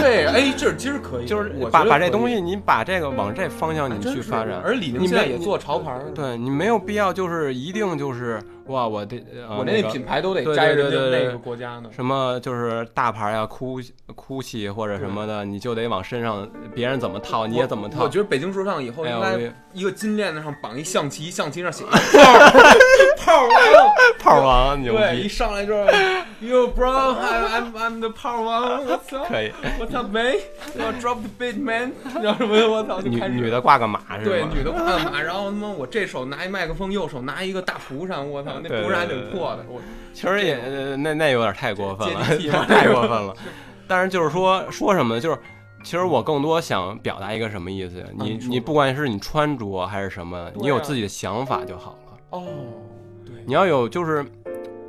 [0.00, 9.16] 对，哎，这其实可以，就是我把把这东西你把这个往这方向你去发展，而李宁现在也做潮牌，对你没有必要就是一定就是哇我的
[9.48, 11.88] 呃我那品牌都得对摘人家对对对那个国家呢。
[11.94, 13.80] 什么就是大牌呀、哭
[14.14, 18.08] 哭泣或者什么的，你就得往身上，别人怎么套你也怎么套我。
[18.08, 19.38] 觉得北京说唱以后应该
[19.72, 21.86] 一个金链子上绑一象棋，象棋上写一
[23.20, 25.92] 炮炮 王，炮王牛对，一，上来就是
[26.40, 29.52] You bro, I'm I'm I'm the 炮王，我操，可以。
[29.80, 30.38] 我操没，
[30.74, 32.56] 我 drop the beat man，你知道什么？
[32.68, 39.80] 我操，就女开始女的挂个马是吧对，女的挂个马，然后他妈我这手拿一麦克风，右手拿一个大蒲扇，我操，那不是还对对挺破的，我
[40.12, 42.20] 其实也呃那那有点太过分了
[42.66, 43.34] 太过分了。
[43.88, 45.20] 但是就是说说什么呢？
[45.20, 45.38] 就是
[45.84, 48.04] 其实我更多想表达一个什么意思？
[48.18, 52.18] 你你你不管是你穿着还是什么，啊你有自己的想法就好了。
[52.30, 52.44] 哦，
[53.24, 54.24] 对，你要有就是。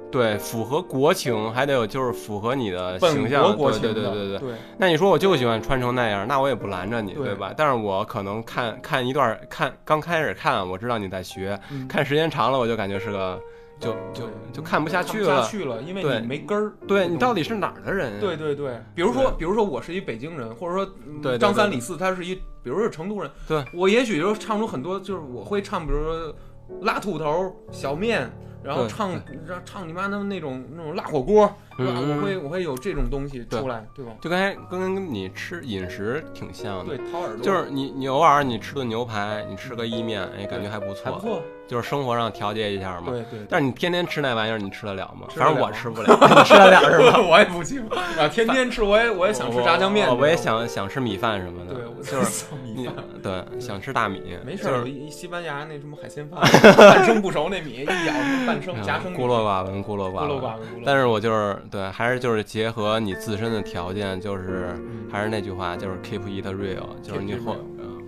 [0.10, 3.44] 对，符合国情，还得有就是符合你的形象。
[3.44, 4.40] 国国情对对对对对。
[4.40, 7.54] 对，那你说我就喜欢穿成那样，那我也不拦着你，对对吧？
[7.56, 13.38] 但是我可能看看一段，看刚开始看，我知道你在学，嗯看时间长了，我就感觉是个
[13.80, 15.42] 就就就看不下去看不了。
[15.42, 16.74] 下去了，因为你没根儿。
[16.88, 18.18] 对你到底是哪儿的人呀？
[18.20, 26.36] 对对对，比如说，比如说我是一北京人，或者说张三李四他是一，比如说是成都人，对我也许就唱出很多，就是我会唱，比如说
[26.82, 28.30] 拉土头、小面，
[28.64, 29.12] 然后对唱
[29.46, 31.94] 让唱你妈的那种那种辣火锅，对吧？
[31.96, 34.12] 嗯我会我会有这种东西出来，对吧？
[34.20, 36.98] 就刚才跟你吃饮食挺像的。
[36.98, 43.12] 对，掏耳朵就是你，你偶尔你吃顿牛排，你吃个意面，哎，感觉还不错，还不错，就是生活上调节一下嘛。
[43.12, 43.40] 对对。
[43.50, 45.28] 但是你天天吃那玩意儿，你吃得了吗？
[45.36, 47.20] 反正我吃不了， 你吃得了是吧？
[47.30, 50.38] 我也不行啊，天天吃，我也我也想吃炸酱面，我我也。
[50.38, 51.74] 想想吃米饭什么的。
[51.74, 53.04] 对，我就是你米饭。
[53.22, 56.40] 对想吃大米，没事儿，就西班牙那什么海鲜饭，
[56.78, 58.14] 半生不熟那米，一咬
[58.46, 60.30] 半生夹生孤陋寡闻，孤陋孤寡闻。
[60.30, 60.84] 陋寡闻。
[60.86, 67.40] 但是我就是对，还是就是结合你自身的条件，就是嗯还是那句话，就是 keep it real，就是你 Keep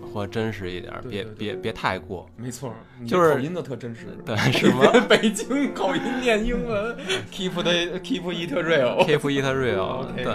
[0.09, 2.27] 活真实一点，别对对对别别太过。
[2.35, 4.07] 没错，你就是口音都特真实。
[4.25, 6.95] 对，什么 北京口音念英文，
[7.31, 9.03] keep the keep it real。？
[9.07, 10.25] keep it real，对。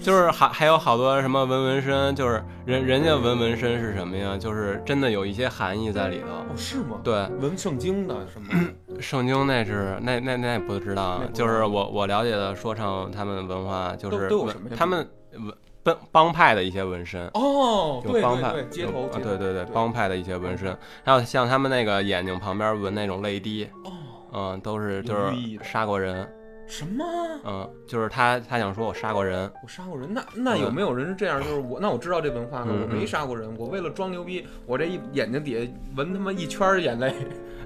[0.00, 4.36] 就是还还有好多什么纹纹身，就是人人家纹纹身是什么呀？
[4.36, 6.26] 就是真的有一些含义在里头。
[6.28, 7.00] 哦，是吗？
[7.02, 8.48] 对，纹圣经的什么？
[9.00, 14.28] 圣经那是那那那不知道就是我我了解的说唱他们文化就是
[14.76, 15.52] 他们纹
[15.84, 17.24] 帮帮派的一些纹身。
[17.34, 23.92] 哦，对有帮派，对对，街头，啊对对对，对帮派的一些纹身，还有像他们那个眼睛旁边纹那种泪滴，哦，
[24.32, 26.26] 嗯，都是就是杀过人，
[26.66, 27.04] 什么？
[27.44, 30.12] 嗯，就是他他想说我杀过人，我杀过人？
[30.12, 31.38] 那那有没有人是这样？
[31.40, 37.14] 就是我，那我知道这文化呢，嗯我没杀过人，我为了装牛逼，我这一眼睛底下纹他妈一圈眼泪，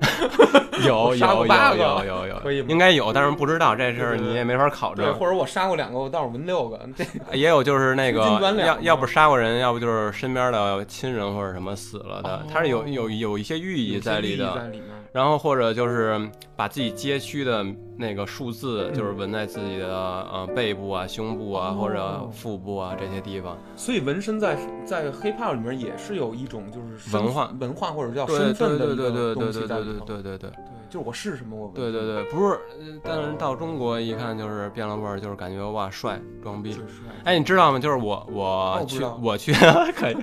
[0.87, 2.39] 有有有有 有有。
[2.41, 5.15] 可以应该有，但是不知道这事儿你也没法考对，证。
[5.15, 7.05] 或者我杀过两个，我倒是纹六个，这
[7.37, 8.21] 也有就是那个
[8.65, 14.73] 要要不杀过人，要不就是身边的亲人或者什么死了的哦，它是有有有一些寓意有些寓意在里的。
[15.13, 16.21] 然后或者就是
[16.55, 17.65] 把自己街区的
[17.97, 23.57] 那个数字，嗯就是纹在自己的呃背部啊、胸部啊哦或者腹部啊这些地方。
[23.77, 30.05] 所以纹身在在 hiphop 里面也是有一种就是文化文化或者叫对身对对份的一个对对对东西对对在里头。
[30.05, 30.51] 对对对对对，
[30.89, 36.79] 就是我是什么我纹对对对，不是，呃但是到中国一看就是变了味儿，就是感觉哇帅装逼就。
[36.83, 37.79] 是哎，你知道吗？
[37.79, 39.53] 就是我我去我去
[39.95, 40.17] 可以，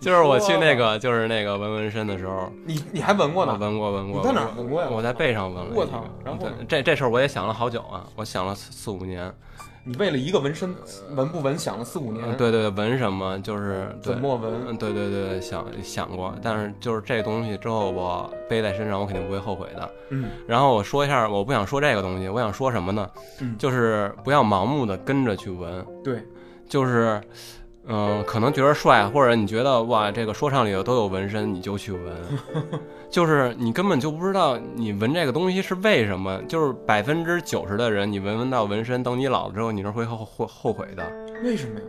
[0.00, 3.56] 就是我去那个就是那个纹纹身的时候，你你还纹过呢？
[3.60, 4.20] 纹过纹过。
[4.20, 5.80] 你在哪儿纹纹过呀我在背上纹了一个。
[5.80, 9.32] 我操然后对这这事儿我也想了好久啊，我想了四四五年。
[9.86, 10.74] 你为了一个纹身
[11.14, 14.14] 纹不纹想了四五年，嗯，对对对，纹什么就是对。
[14.14, 14.52] 怎么纹？
[14.68, 19.90] 嗯，对对对，想想过，但是就是这东西之后我背在身上，我肯定不会后悔的。
[20.08, 20.30] 嗯。
[20.46, 23.08] 然后我说一下，我不想说这个东西，我想说什么呢？
[23.40, 23.54] 嗯。
[23.58, 26.22] 就是不要盲目的跟着去纹，对，
[26.66, 27.20] 就是，
[27.86, 32.02] 嗯、可能觉得帅，或者你觉得哇，这个说唱里头都有纹身，你就去纹，
[33.14, 36.36] 就是你根本就不知道你纹这个东西是为什么。
[36.48, 41.12] 就是百分之九十的人，你纹纹到纹身，等你老了之后，你是会后后后悔的。
[41.44, 41.86] 为什么呀？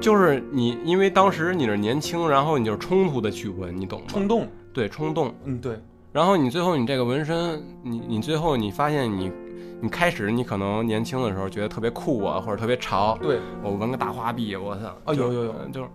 [0.00, 4.06] 就是你，因为当时你是年轻，然后你就冲突的去纹，你懂吗？
[4.06, 5.34] 冲动，对，冲动。
[5.42, 5.76] 嗯对，
[6.12, 9.32] 然后你最后你这个纹身，你你最后你发现你，
[9.80, 14.82] 你开始你可能年轻的时候觉得特别酷啊，或者特别潮，对，我纹个大花臂，我操！
[15.12, 15.88] 就啊有有有就是，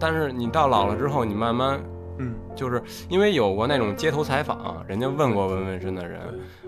[0.00, 1.78] 但是你到老了之后，你慢慢
[2.18, 6.20] 嗯就是因为有过那种街头采访，人家问过纹纹身的人，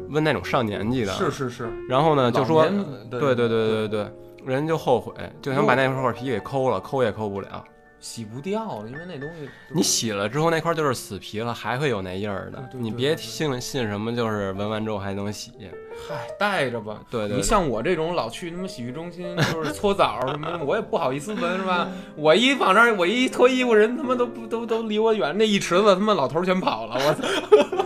[0.08, 2.64] 问那种上年纪的，是是是，然后呢就说，
[3.10, 4.12] 对对对对对，
[4.44, 7.64] 人就后悔，就想把那块皮给抠了，抠也抠不了。
[8.00, 12.58] 洗不掉了，因为那东西你洗了之后那块就是死皮了，还会有那印儿的。
[12.70, 15.52] 对对对你别信信什么，就是纹完之后还能洗。
[16.08, 16.98] 嗨带着吧。
[17.10, 21.88] 对对对你像我这种老去他妈洗浴中心，就是搓澡什么的，我也不好意思纹是吧？
[22.16, 27.84] 我一往那儿，我一脱衣服，人他妈都不都都离我远，那一池子他妈老头儿全跑了，我操！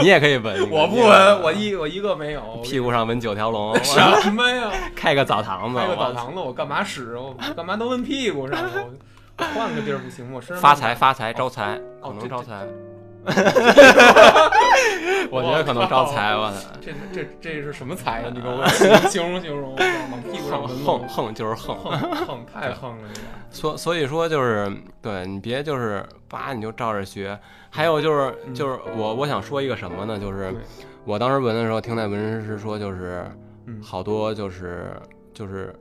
[0.00, 2.42] 你也可以纹，我不纹，我一我一个没有。
[2.64, 4.70] 屁股上纹九条龙， 什么呀？
[4.96, 7.16] 开个澡堂子，开个澡堂子，我干嘛使？
[7.16, 8.58] 我干嘛都纹屁股上？
[9.38, 10.32] 我换个地儿不行吗？
[10.34, 12.66] 我身上发财发财招财，可能招财。
[15.30, 16.70] 我觉得可能招财，我操！
[16.80, 18.30] 这这这是什么财呀？
[18.34, 18.66] 你给我
[19.08, 19.74] 形容形容，
[20.10, 24.70] 往屁股上横横就是横，横横太横了，这所所以说就是
[25.02, 27.38] 对你别就是叭你就照着学。
[27.72, 30.18] 还有就是嗯就是我我想说一个什么呢？
[30.18, 30.52] 就是
[31.04, 33.24] 我当时纹的时候，听那纹身师说，就是
[33.66, 34.92] 嗯好多就是
[35.32, 35.72] 就是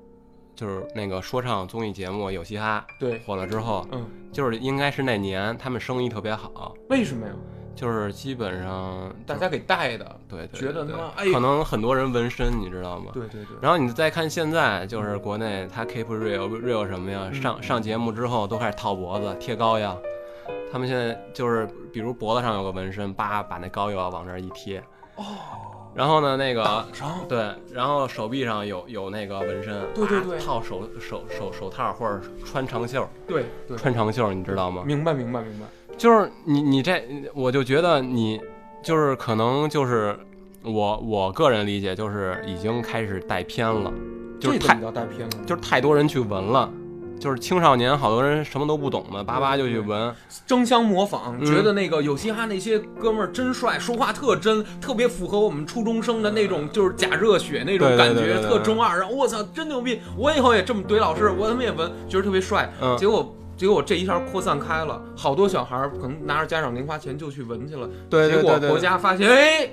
[0.60, 7.34] 就是那个说唱综艺节目《有嘻哈对》，火了之后，嗯，就是应该是那年他们生意特别好，为什么呀？
[7.78, 13.12] 就是基本上大家给带的，对对觉得对他妈哎可能很多人纹身，你知道吗？
[13.14, 17.30] 对对对，然后你再看现在，就是国内他 keep real real 什么呀？
[17.32, 19.98] 嗯上上节目之后都开始套脖子、贴膏药。
[20.70, 24.84] 他们现在就是，比如脖子上有个纹身，叭把那膏药往这儿一贴，
[25.16, 25.24] 哦，
[25.96, 26.86] 然后呢，那个
[27.28, 34.84] 对，然后手臂上有有那个纹身，对对对啊套手手手手套或者穿长袖，对对，穿长袖，你知道吗？
[34.86, 35.66] 明白明白明白，
[35.98, 38.40] 就是你你这，我就觉得你
[38.84, 40.18] 就是可能就是
[40.64, 43.92] 我我个人理解就是已经开始带偏了，
[44.40, 45.38] 就是太带偏了？
[45.46, 46.72] 就是太多人去纹了。
[47.20, 50.14] 就是青少年，好多人什么都不懂嘛，叭叭就去闻，
[50.48, 58.98] 争相模仿，嗯觉得那个有嘻哈那些哥们儿真帅，说话特真，特别符合我们初中生的那种就是假热血那种感觉，特中二。
[58.98, 60.00] 然后我操，真牛逼！
[60.18, 62.72] 我以后也这么怼老师，我他妈也闻，觉得特别帅。
[62.82, 67.90] 嗯结果结果这一下扩散开了，好多小孩儿可能拿着家长零花钱就去纹去了。
[68.10, 69.70] 对对结果国家发现，哎，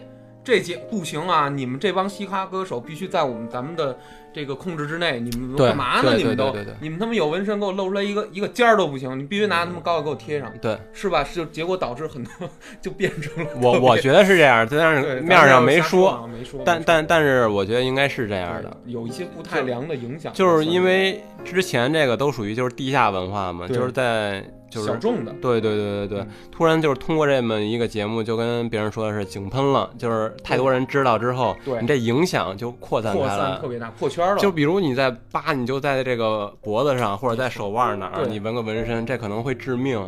[0.46, 1.48] 这节不行啊！
[1.48, 3.98] 你们这帮嘻哈歌手必须在我们咱们的
[4.32, 5.18] 这个控制之内。
[5.18, 6.14] 你们干嘛呢？
[6.16, 11.24] 你们都你们他妈有纹身，给我露出来一个一个尖儿都不行，你必须拿他们膏药给我贴上，对是吧？
[11.24, 12.48] 就结果导致很多
[12.80, 26.20] 就变成了我我觉得是这样，但对是面儿上没说没说，但但但是我觉得应该是这样的，有一些不太良的影响，就是因为之前这个都属于就是地下文化嘛，就是在就是小众的，对对对对对。
[26.20, 31.80] 嗯，突然就是通过这么一个节目，就跟别人说的是井喷了，就是太多人知道之后，对。
[31.80, 33.28] 你这影响就扩散扩。
[33.28, 34.38] 散特别大，破圈了。
[34.38, 40.04] 就比如你在扒，你就在这个脖子上或者在手腕哪儿，你纹个纹身，这可能会致命。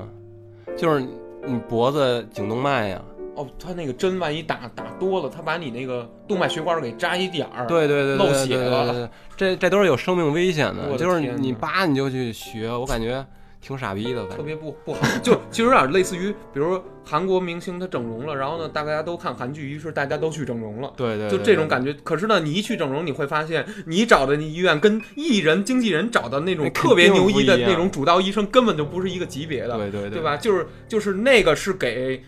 [0.76, 1.04] 就是
[1.46, 3.00] 你脖子颈动脉呀，
[3.34, 9.10] 哦，他那个针万一打打多了，他把你那个动脉血管给扎一点儿，对对对对漏血了。
[9.36, 10.96] 这这都是有生命危险的。
[10.96, 13.24] 就是你扒你就去学，我感觉
[13.60, 14.34] 挺傻逼的，吧。
[14.36, 20.92] 特别不不好， 就其实有点类似于，比如说韩国明星他整容了，然后呢，大家都看韩剧，于是大家都去整容了。
[20.96, 30.36] 对对，就对对这种感觉，可是呢，你一去整容，你会发现，你找的那医院跟艺人、经纪人找的那种特别牛医的那种主刀医生，根本就不是一个级别的，对对对对吧？
[30.36, 32.22] 就是就是那个是给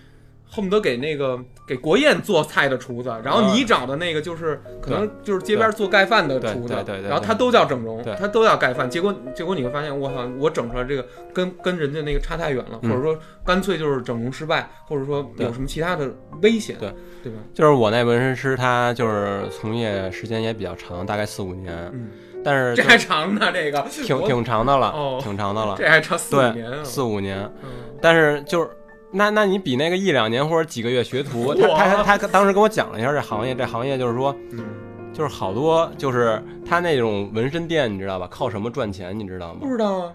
[0.50, 16.92] 恨不得给那个给国宴做菜的厨子，然后你找的那个就是可能就是街边做盖饭的厨子对对对，对然后他都叫整容对，他都要盖饭，结果结果你会发现，我操，我整出来这个跟跟人家那个差太远了，或嗯者说干脆就是整容失败，或者说有什么其他的危险，对。
[17.22, 17.38] 对吧？
[17.52, 22.08] 就是我那纹身师，他就是从业时间也比较长，大概四五年，嗯，
[22.42, 23.84] 但是这还长呢，这个。
[23.90, 25.20] 挺挺长的了，哦。
[25.22, 27.38] 挺长的了，这还差四五年啊，四五年。
[27.62, 27.68] 嗯。
[28.00, 28.70] 但是就是
[29.12, 34.64] 那那你比那个一两年或者几个月学徒，他他他他当时跟我讲了一下这行业，这行业就是说，嗯，
[35.12, 38.29] 就是好多就是他那种纹身店，你知道吧？
[38.31, 39.18] 靠什么赚钱？
[39.18, 39.68] 你知道吗不？
[39.68, 40.12] 知道啊，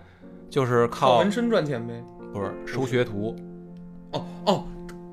[0.50, 1.94] 就是靠靠纹身赚钱呗。
[2.34, 3.34] 不是收学徒
[4.12, 4.64] 哦哦，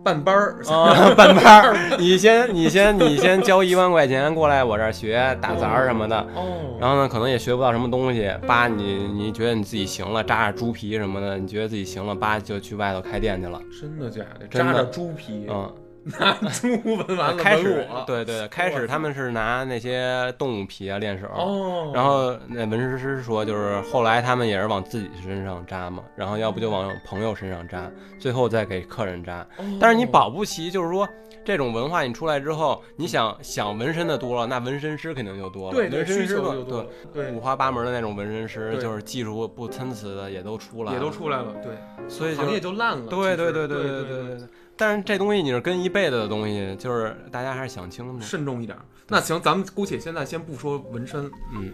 [0.02, 1.96] 办班儿啊， 半班儿。
[1.98, 8.30] 你先你先你先交一万块钱过来我这儿学打杂什么的，哦，然后呢，可能也学不到什么东西。
[8.46, 13.60] 叭，你你觉得你自己行了，扎着猪皮什么的，你觉得自己行了，叭就去外头开店去了。
[13.80, 15.72] 真的假的扎着猪皮，嗯，
[16.18, 21.26] 拿猪纹完了开始我，对对，开始他们是拿那些动物皮啊练手。
[21.28, 29.46] 哦，然后那纹身师说，就是后来他们也是往自己身上扎嘛，然后要不就往朋友身上扎，最后再给客人扎。
[29.58, 31.08] 哦，但是你保不齐，就是说
[31.44, 35.76] 这种文化你出来之后，你想想纹身的多了，那纹身师肯定就多了。
[35.76, 41.72] 对对纹身师就多对了，对五花八门的那种纹身师，就是技术不参差的也都出来了，也都出来了，对，
[42.08, 43.06] 所以就行业就烂了。
[43.06, 44.48] 对对对对对对对。
[44.82, 48.20] 但是这东西你是跟一辈子的东西，就是大家还是想清楚。
[48.20, 48.76] 慎重一点。
[49.06, 51.72] 那行，咱们姑且现在先不说纹身，嗯，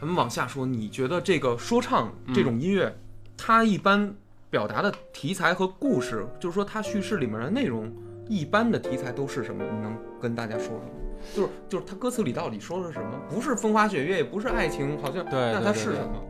[0.00, 0.64] 咱们往下说。
[0.64, 2.90] 你觉得这个说唱嗯这种音乐，
[3.36, 4.14] 它一般
[4.48, 7.92] 表达的题材和故事，就是说它叙事里面的内容，
[8.30, 9.62] 一般的题材都是什么？
[9.62, 10.84] 你能跟大家说说吗？
[11.34, 13.10] 就是就是它歌词里到底说的是什么？
[13.28, 16.24] 不是风花雪月，也不是爱情，好像对那它是什么？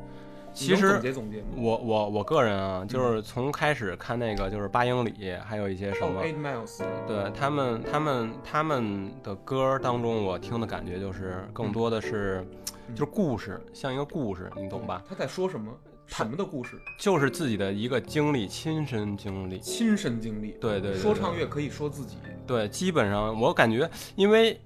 [0.53, 1.43] 其实总结总结？
[1.57, 12.47] 我我我个人啊，就是从开始看那个就是八英里，还有一些什哦么，，Eight Miles，对他们他们他们的歌当中，我听的感觉就是更多的是
[12.89, 15.03] 嗯就是故事，像一个故事，你懂吧？
[15.09, 15.73] 他在说什么？
[16.07, 16.79] 什么的故事？
[16.99, 19.59] 就是自己的一个经历，亲身经历。
[19.61, 20.51] 亲身经历。
[20.61, 22.17] 对对说唱乐可以说自己。
[22.47, 24.61] 对，基本上我感觉，因为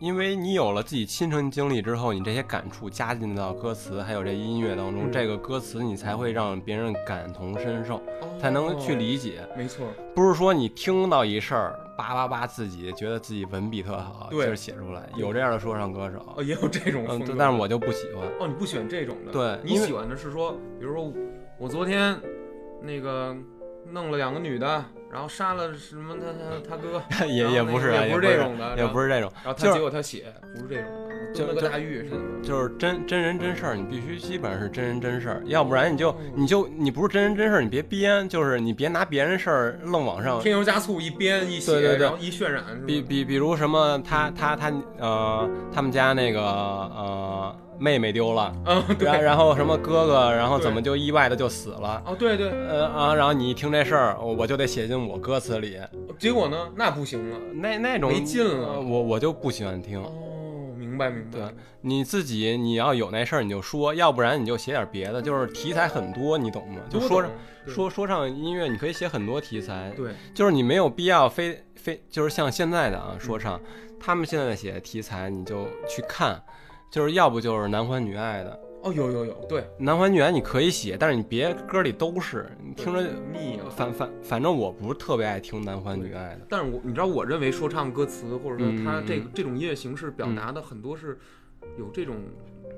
[0.00, 8.00] 因为你有了自己亲身经历之后，你这些感触加进到歌词还有这音乐当中，嗯这个歌词你才会让别人感同身受，
[8.40, 8.96] 才能去哦。
[8.96, 9.44] 理解。
[9.56, 15.08] 没错，不是说你听到一事儿，叭叭叭自己觉得自己文笔特好，就是写出来。
[15.16, 18.24] 有这样的说唱歌手，哦，也有这种风嗯格，，但是我就不喜欢。
[18.38, 21.12] 哦，你不喜欢这种的，对你喜欢的是说，比如说
[21.58, 22.16] 我昨天
[22.80, 23.36] 那个
[23.90, 32.18] 弄了两个女的，然后杀了什么他他他哥， 也也不是也不是是这种的，也不是，这种，然后他结果他写不是这种的，就跟个大狱似的。
[32.42, 42.62] 就是真真人真事儿，你必须基本上是真人真事儿，要不然你就你就你不是真人真事儿，你别编，就是你别拿别人事儿愣往上添油加醋一编一写，对对对然后一渲染。
[42.86, 48.54] 比比比如什么他他他呃他们家那个呃妹妹丢了，
[48.98, 52.02] 然然后什么哥哥，然后怎么就意外的就死了。
[52.04, 55.78] 哦，对对，呃啊，然后你一听这事儿，我我就得写进我歌词里，
[56.18, 57.36] 结果呢，那不行了。
[57.54, 58.74] 那那种没劲了。
[58.74, 60.02] 呃我我就不喜欢听。
[60.02, 60.10] 哦，
[60.76, 61.38] 明白明白。
[61.38, 61.42] 对
[61.80, 66.80] 你自己你要有那事儿你就说，要不然你就写点别的，就是题材很多，你懂吗？
[66.90, 67.24] 就说
[67.66, 73.60] 说说唱音乐，你可以写很多题材，对，就是你没有必要非非就是像现在的啊说唱，
[74.00, 76.42] 他们现在写的题材你就去看，
[76.90, 83.68] 就是要不就是男欢女爱的，哦，有有有，对，男欢女爱你可以写，但是你别歌里都是，你听着腻了。
[83.70, 91.18] 反反反正我不是特别爱听男欢女爱的，但是我你知道，我认为说唱歌词或者说他这嗯这种音乐形式表达的很多是
[91.78, 92.16] 有这种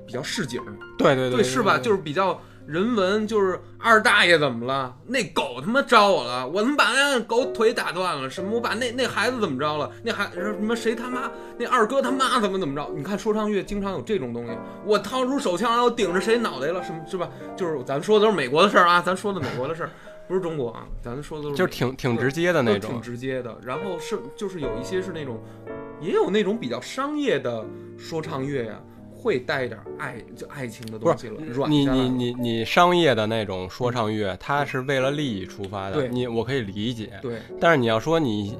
[0.05, 0.61] 比较市井，
[0.97, 1.77] 对对对是吧？
[1.77, 4.95] 就是是比较人文，就是二大爷怎么了？
[5.07, 9.91] 那狗他妈招我了，我他妈把那狗腿打断了，什么我把那那孩子怎么着了？
[10.03, 12.89] 那孩什么谁他妈那二哥他妈怎么怎么着？
[12.95, 14.51] 你看说唱乐经常有这种东西，
[14.85, 17.29] 我掏出手枪然后顶着谁脑袋了，什么是吧？
[17.55, 19.89] 就是咱说的都是美国的事儿啊，咱说的美国的事儿，
[20.27, 23.57] 不是中国啊，咱说的都是就是挺挺直接的那种挺，直接的。
[23.63, 25.41] 然后是就是有一些是那种，
[25.99, 27.65] 也有那种比较商业的
[27.97, 28.79] 说唱乐呀、
[29.21, 37.37] 会带一点爱就爱情的不东西了，软你你你你商业的那种说唱乐，它是为了利益出发的，对你我可以理解，对。
[37.59, 38.57] 但是你要说你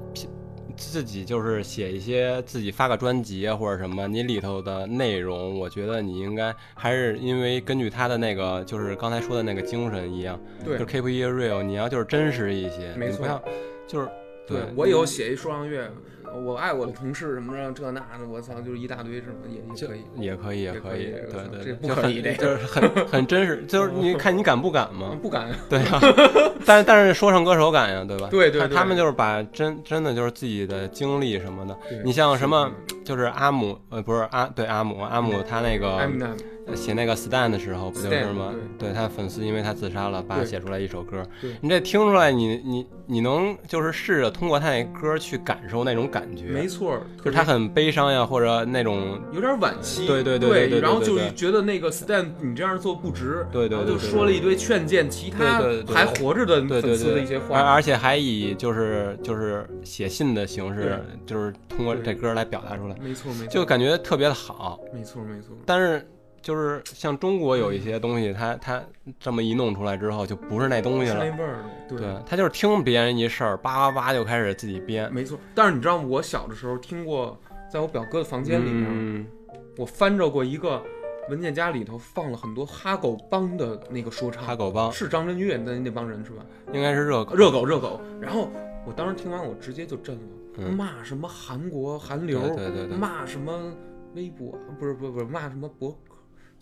[0.78, 13.44] 自己就是写一些自己发个专辑啊或者什么，你里头的内容，我觉得你应该还是因为根据他的那个就是刚才说的那个精神一样，对就 keep it real，你要就是真实一些，没错你不要
[13.88, 14.08] 就是
[14.48, 15.92] 对，我以后写一说唱乐，
[16.34, 20.02] 我爱我的同事什么的这那的，我操，就是一大堆什么也也可以。
[20.18, 25.16] 也可以，也也可以对对对，就很不可以这个就是很 很真实，就是你 看你敢不敢嘛？
[25.22, 26.00] 不敢， 对啊，
[26.66, 28.28] 但是但是说唱歌手敢呀，对吧？
[28.32, 32.72] 对对对他他们就是把真真的就是自己的经历什么的，你像什么
[33.04, 35.98] 就是阿姆呃不是阿对阿姆阿姆他那个
[36.76, 38.54] 写那个 Stan 的时候不就是吗？
[38.78, 38.92] 对。
[38.94, 41.26] 他粉丝因为他自杀了，把他写出来一首歌，
[41.62, 51.30] 你这听出来你你你能就是试着通过他那歌去感受那种感觉，没错儿，就是他很悲伤呀，或者那种有点惋惜，对对对对对对然后就对。
[51.30, 64.80] 对觉得那个 Stan 你这样做不值，对对然后就对对说了一堆劝谏其他对对对还活着的对对粉丝的一些话，而而且还以就是就是写信的形式，就是通过这歌来表达出来，没错没错，就感觉特别的好。
[64.94, 66.06] 没错没错，但是
[66.42, 68.84] 就是像中国有一些东西，它它
[69.20, 71.24] 这么一弄出来之后，就不是那东西了。
[71.24, 75.12] 是那味儿的，对对，他就是听别人一事儿，叭叭叭就开始自己编。
[75.14, 75.38] 没错。
[75.54, 77.38] 但是你知道，我小的时候听过，
[77.72, 79.28] 在我表哥的房间里面，嗯，
[79.78, 80.82] 我翻着过一个
[81.30, 86.46] 文件夹，里头放了很多哈狗帮的那个说唱，哈狗帮是张震岳的那帮人是吧？
[86.74, 88.02] 应该是热狗，热狗热狗。
[88.20, 88.50] 然后
[88.86, 90.22] 我当时听完，我直接就震了，
[90.58, 93.72] 嗯骂什么韩国韩流，对对对对骂什么
[94.16, 95.98] 微博，不是不是不是骂什么博，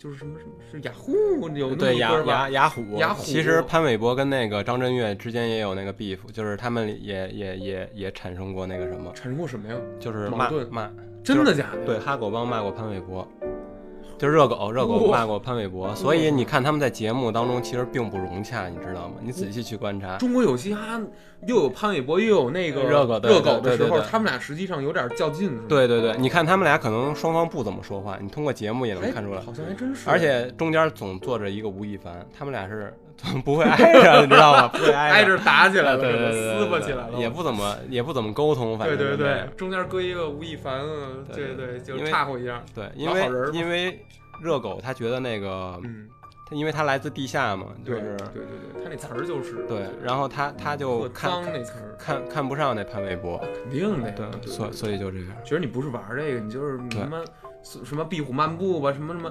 [0.00, 1.46] 就是什么什么是雅虎
[1.76, 2.48] 对雅雅？
[2.48, 9.76] 雅虎，雅虎其实潘玮柏跟那个张震岳之间也有那个 beef，就是他们也也也也产生过那个什么，产生过什么呀？
[10.00, 10.90] 就是骂矛盾骂，
[11.22, 11.84] 真的假的？
[11.84, 13.28] 对，哈狗帮骂过潘玮柏，
[14.20, 19.14] 就是热狗，热狗骂过潘玮柏，所以你看他们在节目当中其实并不融洽，你知道吗？
[19.22, 21.00] 你仔细去观察，中国有嘻哈，
[21.46, 29.40] 又有潘玮柏，又有那个热狗热狗的时候，他们俩实际上有点较劲，对对对，你看他们俩可能双方不怎么说话，你通过节目也能哎，看出来。
[29.40, 30.10] 好像还真是。
[30.10, 32.92] 而且中间总坐着一个吴亦凡，他们俩是
[33.44, 34.68] 不会挨着，你知道吗？
[34.68, 44.04] 不会挨挨着打起来了，对对对对，撕巴起来了，也不怎么也不怎么沟通，反正对对对中间搁一个吴亦凡啊，对对对，就因为插和一下，对，因为因为
[44.42, 46.08] 热狗他觉得那个嗯，
[46.48, 48.44] 他因为他来自地下嘛，就是对对
[48.74, 55.28] 对，他那词儿就是对，然后他他就特看脏那词儿，看看不上那潘玮柏，肯定的，对，所所以就这样。
[55.44, 57.24] 觉得你不是玩这个，你就是对什么
[57.84, 59.30] 什么壁虎漫步吧，什么什么，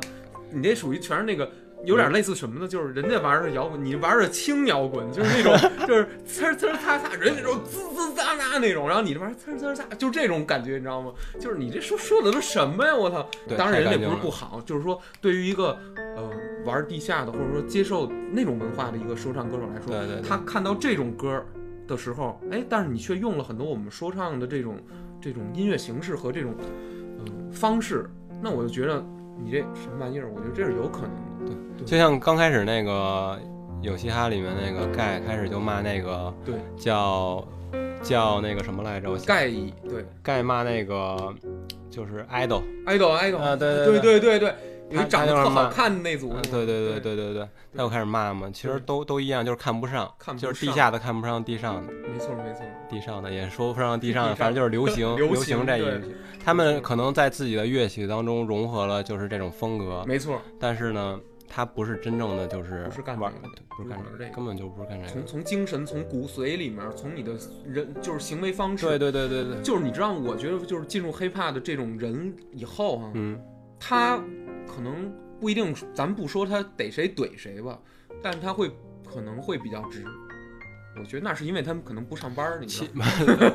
[0.51, 1.49] 你这属于全是那个。
[1.85, 2.67] 有点类似什么呢？
[2.67, 11.13] 就是人家玩的摇滚，你玩的轻摇滚，就是那种 就是呲呲儿擦擦，人家那种滋滋喳喳那种，然后你这玩意儿呲呲儿擦，就这种感觉，你知道吗？
[11.39, 12.95] 就是你这说说的都什么呀？
[12.95, 13.25] 我操！
[13.57, 15.77] 当然人家不是不好，就是说对于一个
[16.15, 16.29] 呃
[16.65, 21.43] 玩地下的或者说接受那种文化的一个说唱歌手来说，对对对他看到这种歌
[21.87, 24.77] 的时候，哎，但是你却用了很多我们说唱的这种
[25.21, 28.09] 这种音乐形式和这种嗯、呃方式，
[28.41, 29.03] 那我就觉得
[29.43, 30.29] 你这什么玩意儿？
[30.29, 31.55] 我觉得这是有可能的。
[31.77, 33.39] 对就像刚开始那个
[33.81, 37.47] 有嘻哈里面那个盖开始就骂那个对，叫
[38.01, 39.15] 叫那个什么来着？
[39.25, 41.33] 盖伊对盖骂那个
[41.89, 44.55] 就是 idol idol idol 啊，对对对对对，
[44.89, 47.15] 有他一长得特好看的那组嗯，对对对对。
[47.15, 56.01] 对对，他又开始骂嘛，其实都都一样，就是看不上，就是地下的看不上地上的，没错没错，地上的也说不上地上的， 反正就是流行流行这一，
[56.43, 60.41] 他们可能在自己的乐器当中融合了就是这种风格，没错。
[60.59, 65.27] 但是呢，他不是真正的就是不是干玩这个的不是干这个，根本就不是干这从个。
[65.27, 67.33] 从精神、从骨髓里面，从你的
[67.65, 73.39] 人就是行为方式，对对对对对，就是你知道，我觉得就是进入 hiphop 的这种人以后啊，嗯，
[73.79, 74.19] 他
[74.73, 77.77] 可能不一定，咱不说他逮谁怼谁吧，
[78.21, 78.69] 但他会
[79.11, 80.05] 可能会比较直。
[80.99, 83.05] 我觉得那是因为他们可能不上班儿，你知道吗？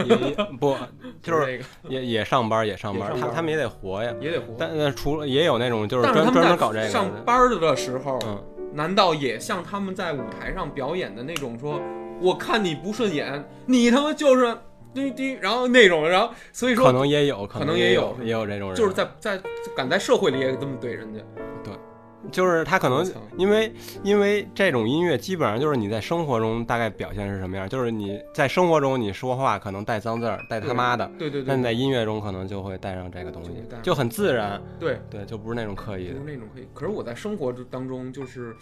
[0.58, 0.74] 不
[1.20, 4.14] 就是这个也也上班也上班，他他们也得活呀。
[4.20, 4.54] 也得活。
[4.58, 8.42] 但但除了也有那种就是专专门搞这个上，班的时候，嗯，
[8.72, 11.78] 难道也像他们在舞台上表演的那种说，
[12.20, 14.56] 我看你不顺眼，你他妈就是
[14.94, 19.40] 滴滴，然后那种，然后所以说可能也有，可能也有也有这种人，就是在在
[19.76, 21.20] 敢在社会里也这么怼人家，
[21.62, 21.72] 对。
[22.32, 23.70] 就是他可能因为
[24.02, 33.50] 因为这种音乐基本上就是你在生活中大概表现是什么样，就是你在生活中你说话可能带脏字儿，带他妈的，对对对但在音乐中可能就会带上这个东西
[33.82, 36.14] 就很自然，对，对，就不是那种刻意的。
[36.14, 36.66] 不是，那种刻意。
[36.72, 38.56] 可是我在生活当中就是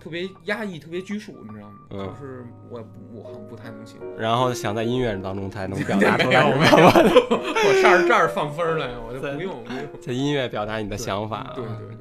[0.00, 1.76] 特别压抑、特别拘束，你知道吗？
[1.90, 3.98] 嗯就是我我好像不太能行。
[4.16, 6.86] 然后想在音乐当中才能表达出 没有来我没，有，
[7.38, 9.82] 我这儿这儿放分儿了呀，我就不用不用。
[10.00, 11.96] 在音乐表达你的想法，对对对。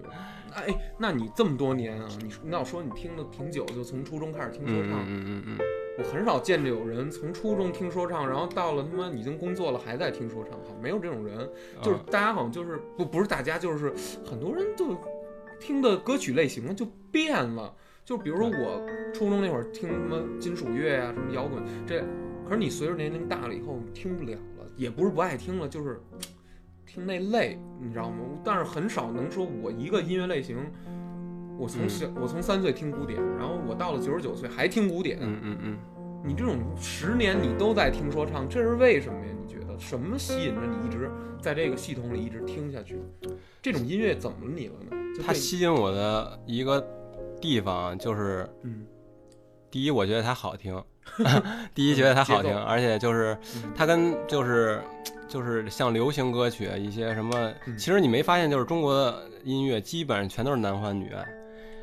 [0.56, 5.58] 哎，那你这么多年啊，你那我说你听了挺久，就从初中开始听说嗯唱，嗯嗯嗯
[5.98, 11.38] 我很少见着有人从初中听说唱，然后到了他妈已经工作了还在听说唱，好像没有这种人。
[11.39, 13.93] 嗯，就是大家好像就是不不是大家，就是
[14.26, 14.96] 很多人就
[15.60, 17.74] 听的歌曲类型就变了。
[18.06, 22.06] 就比如说我初中那会儿听什么金属乐呀、什么摇滚这，
[22.47, 25.99] 可是你随着年龄大了以后听不了了，也不是不爱听了，就是
[26.86, 28.18] 听那累，你知道吗？
[28.43, 30.56] 但是很少能说我一个音乐类型，
[31.58, 35.78] 我从小、我从三岁听古典，然后我到了九十九岁还听古典，嗯嗯嗯，
[36.24, 39.32] 你这种十年你都在听说唱，这是为什么呀？
[39.41, 41.10] 你觉得什么吸引着你一直
[41.41, 42.99] 在这个系统里一直听下去？
[43.64, 45.24] 这种音乐怎么你了呢？
[45.26, 46.86] 它吸引我的一个
[47.46, 48.86] 地方就是嗯。
[49.72, 50.82] 第一，我觉得它好听，
[51.76, 53.72] 第一觉得它好听，而且就是嗯。
[53.76, 54.82] 它跟就是
[55.28, 57.78] 就是像流行歌曲一些什么，嗯。
[57.78, 61.26] 其实你没发现，就是中国的音乐基本上全都是男欢女爱，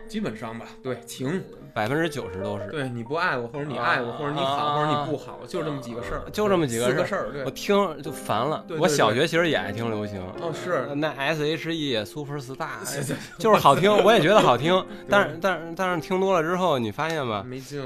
[0.09, 1.43] 基本上吧，对情，
[1.75, 2.67] 百分之九十都是。
[2.71, 8.65] 对你不爱我，或者你爱我，啊或者你好，啊或者你不好，就这么几个事儿，就这么几个事儿我，听就烦了。
[8.79, 14.73] 我小学其实也爱听流行，哦是，那 S H E Super Star 就是好听，我也觉得好听。
[15.09, 17.83] 但是但是但是听多了之后，你发现吧，没劲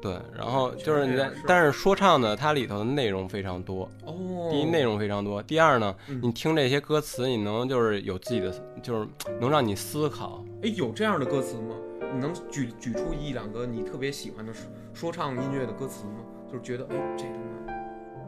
[0.00, 3.88] 对，然后就是你但是说唱呢，它里头的内容非常多。
[4.04, 4.48] 哦。
[4.50, 8.52] 第一，内容非常多；第二呢，嗯你听这些歌词，你能就是有自己的，
[8.82, 9.08] 就是
[9.40, 10.44] 能让你思考。
[10.62, 11.74] 哎，有这样的歌词吗？
[12.14, 16.20] 你能举举出一两个你特别喜欢的说说唱音乐的歌词吗？
[16.50, 17.24] 就是觉得哎，这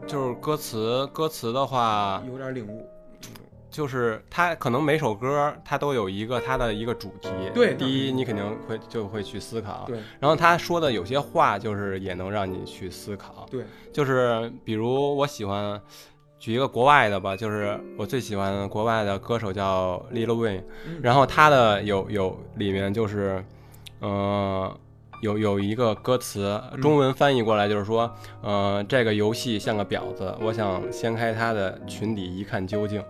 [0.01, 2.87] 他就是歌词，歌词的话，有点领悟。
[3.69, 7.29] 就是它可能每首歌它都有一个它的一个主题。
[7.53, 9.85] 对第一你肯定会就会去思考。
[9.87, 13.45] 对然后他说的有些话，就是也能让你去思考。
[13.49, 13.63] 对，
[13.93, 15.81] 就是比如我喜欢。
[16.39, 23.43] 举一个国外的吧，就是我最喜欢国外的歌手叫 Lil Wayne，嗯然后他的有有里面就是，
[23.99, 24.79] 呃，
[25.21, 33.03] 有有一个歌词，中文翻译过来就是说，呃，这个游戏像个婊子，我想掀开他的裙底一看究竟，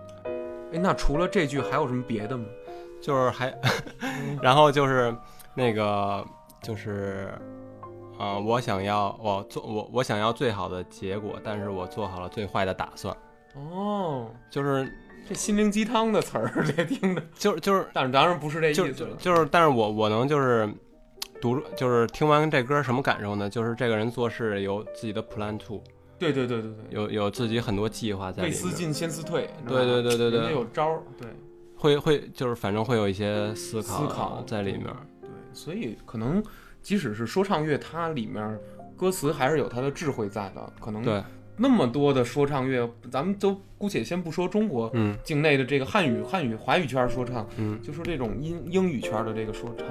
[0.72, 2.44] 哎，那除了这句还有什么别的吗？
[3.00, 3.54] 就是还，
[4.42, 5.14] 然后就是
[5.54, 6.24] 那个
[6.62, 7.32] 就是。
[8.18, 13.16] 啊、我想要我做我我想要最好的结果，但是我做好了最坏的打算，
[13.54, 14.92] 哦，就是
[15.30, 18.90] 这心灵鸡汤的词儿， 这听着，就是就是但是当然不是这意思了。
[18.90, 20.68] 就就是，但是我我能就是
[21.40, 23.48] 读，就是听完这歌什么感受呢？
[23.48, 25.80] 就是这个人做事有自己的 plan two，
[26.18, 29.48] 对对对对对，有有自己很多计划在里面，未思进先思退。
[29.68, 31.02] 对对对对对人家有招儿。
[31.16, 31.28] 对
[31.76, 34.86] 会会就是反正会有一些思考思考在里面。
[35.20, 36.42] 对，所以可能
[36.82, 38.58] 即使是说唱乐，它里面
[38.96, 40.72] 歌词还是有它的智慧在的。
[40.80, 41.22] 可能对，
[41.62, 49.86] 那么多的说唱乐，咱们都姑且先不说中国嗯境内的这个汉语、汉语华语圈说唱，嗯就说这种英英语圈的这个说唱，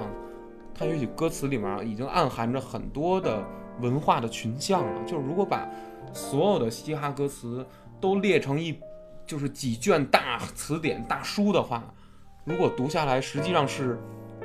[0.74, 3.46] 它也许歌词里面已经暗含着很多的
[3.82, 5.04] 文化的群像了。
[5.06, 5.70] 就是如果把
[6.12, 7.64] 所有的嘻哈歌词
[8.02, 8.76] 都列成一
[9.28, 11.84] 就是几卷大词典、大书的话，
[12.46, 14.00] 如果读下来，实际上是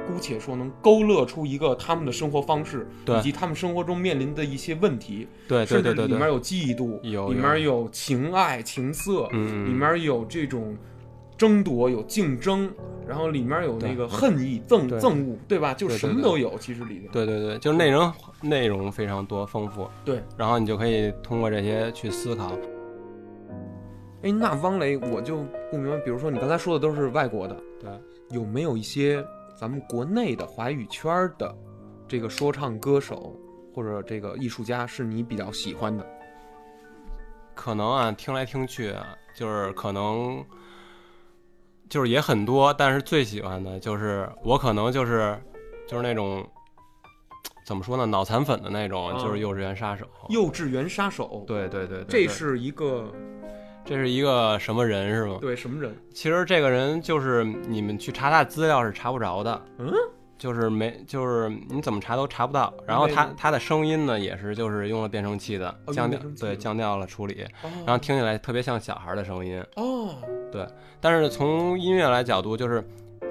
[0.06, 10.76] 姑且说能勾勒出一个他们的生活方式，以及他们生活中面临的一些问题，对对甚至里面有嫉妒，有里面有情爱、情色，嗯，里面有这种
[11.36, 12.70] 争夺，有竞争，
[13.08, 14.98] 然后里面有那个恨意、憎对。
[15.00, 15.74] 憎恶，对吧？
[15.74, 17.08] 就什么都有，其实里面。
[17.10, 22.52] 对对对，就是内容内容非常多丰富，对，然后你就可以通过这些去思考。
[24.22, 27.90] 哎，那汪雷我就不明白，比如说你刚才说的都是外国的，对，
[28.30, 29.22] 有没有一些
[29.54, 31.54] 咱们国内的华语圈儿的
[32.08, 33.38] 这个说唱歌手
[33.74, 36.06] 或者这个艺术家是你比较喜欢的？
[37.54, 40.44] 可能啊，听来听去啊，就是可能
[41.88, 45.40] 就是也很多，但是最喜欢的就是我可能就是
[45.86, 46.44] 就是那种
[47.64, 50.04] 怎么说呢，脑残粉的那种，嗯就是幼稚园杀手。
[50.30, 53.12] 幼稚园杀手，对对对对，对这是一个
[53.84, 55.38] 这是一个什么人是吗？
[55.40, 55.94] 对什么人？
[56.12, 59.92] 其实这个人就是你们去查他资料是查不着的，嗯，
[60.38, 62.72] 就是没就是你怎么查都查不到。
[62.86, 69.62] 然后他他的声音呢也是就是用了变声器的哦降调对降调了处理，哦然后听起来特别像小孩的声音。
[69.76, 70.14] 哦，
[70.50, 70.66] 对
[71.00, 72.82] 但是从音乐来角度，就是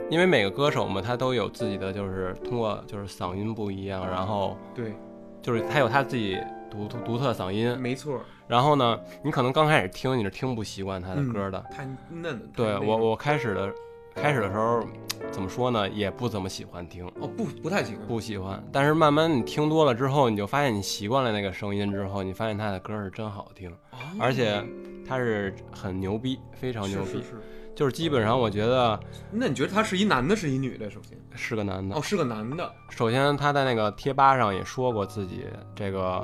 [0.10, 4.93] 因为每个歌手嘛，他都有自己的，就是通过就是嗓音不一样，然后对，
[5.41, 6.38] 就是他有他自己
[6.70, 7.76] 独独独特嗓音。
[7.80, 8.22] 没错，
[8.54, 11.60] 然后呢，你可能刚开始听你是听不习惯他的歌的。
[11.72, 12.41] 太嫩了。
[12.56, 13.74] 对我我开始的
[14.14, 14.86] 开始的时候
[15.32, 17.04] 怎么说呢，也不怎么喜欢听。
[17.20, 24.64] 哦不不太喜欢，不喜欢，但是慢慢你听多了之后，你就发现你习惯了那个声音之后，你发现他的歌是真好听，哦而且
[25.04, 27.08] 他是很牛逼，非常牛逼。
[27.08, 27.41] 是是是。
[27.74, 28.99] 就是基本上我觉得
[29.32, 30.91] 那你觉得他是一男的，是一女的？
[30.91, 32.01] 首先，是个男的哦，。
[32.04, 36.24] 是个男的，首先他在那个贴吧上也说过自己这个，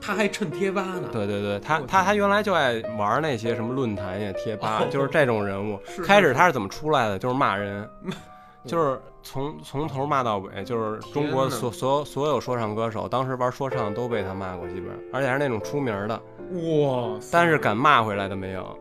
[0.00, 1.08] 他还趁贴吧呢。
[1.12, 4.86] 对对对，他他他原来就爱玩那些什么论坛呀、贴吧，哦。
[4.90, 5.78] 就是这种人物。
[6.04, 7.18] 开始他是怎么出来的？
[7.18, 7.88] 就是骂人，
[8.64, 16.20] 就是从从头骂到尾，就是中国所所有所有说唱歌手，当时玩说唱都被他骂过，基本上，而且还是那种出名的，
[16.52, 18.78] 哇，但是敢骂回来的没有。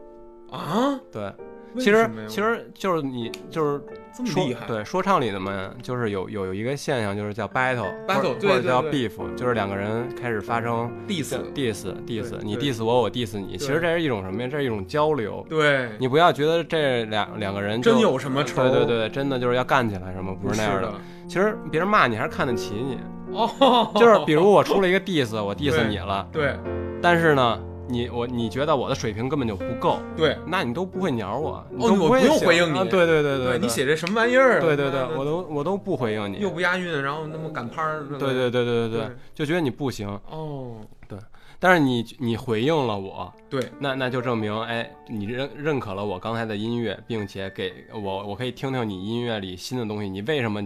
[0.51, 1.33] 啊，对，为
[1.77, 3.81] 其实其实就是你就是说
[4.13, 13.55] 这么厉害，对说唱里的嘛，就是有有有一个现象，就是叫 battle Battle，或者叫 beef，就是两个人开始发生 diss，diss diss，你 diss 我，我 diss 你。
[13.57, 14.49] 其实这是一种什么呀？
[14.51, 15.45] 这是一种交流。
[15.49, 18.69] 对，你不要觉得这两两个人就真有什么仇？
[18.69, 20.91] 对对对，真的就是要干起来什么，不不是那样的。
[21.27, 22.97] 其实别人骂你还是看得起你，
[23.33, 26.53] 哦，就是比如我出了一个 diss，我 diss 你了，对
[27.01, 27.57] 但是呢，
[27.91, 34.59] 你我你觉得我的水平根本就不够，对那你都不会鸟我，你哦都会我不用想回应你啊对对对对，你写这什么玩意儿？
[34.61, 40.77] 对对对，我都我都不回应你，又不押韵，然后那么赶拍儿，对对对对对对对，就觉得你不行，哦，
[41.07, 41.17] 对
[41.59, 50.61] 但是你你回应了我，对那那就证明，哎，你认认可了我刚才的音乐，并且给我我可以听听你音乐里新的东西，你为什么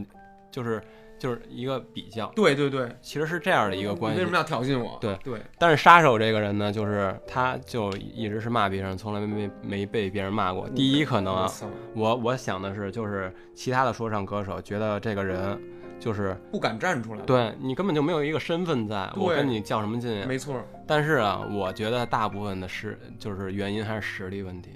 [0.51, 0.81] 就是
[1.25, 4.19] 就是一个比较，对对对，其实是这样的一个关系。
[4.19, 4.29] 为什。
[4.29, 4.95] 么要挑衅我？
[5.01, 5.17] 对。
[5.23, 10.69] 对，但是杀手这个人呢，就是他就一直是骂别人，从来没没没被别人骂过。
[10.69, 11.51] 第一，可能啊，
[11.95, 15.59] 我我我想的是，就是其他的说唱歌手觉得这个人
[15.99, 20.25] 就是不敢站出来，，对你根本就没有一个身份在，我跟你较什么劲呀？
[20.27, 24.69] 没错，但是啊，我觉得大部分的实就是原因还是实力问题，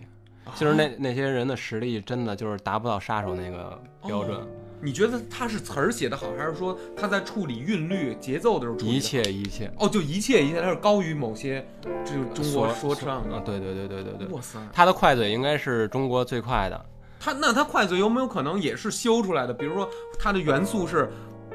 [0.45, 0.54] 啊。
[0.56, 4.47] 就是那那些人的实力真的就是达不到杀手那个标准，哦
[4.82, 9.71] 你觉得他是词儿写的好，还是说他在处理韵律、节奏的时候处理一切一切。
[9.77, 11.65] 哦，就一切一切，他是高于某些
[12.05, 13.39] 这个中国说唱啊，的。
[13.41, 16.86] 对对对对对对，哇塞，他的快嘴应该是中国最快的，
[17.19, 19.53] 他那他快嘴有没有可能也是修出来的？
[19.53, 21.09] 比如说他的元素是。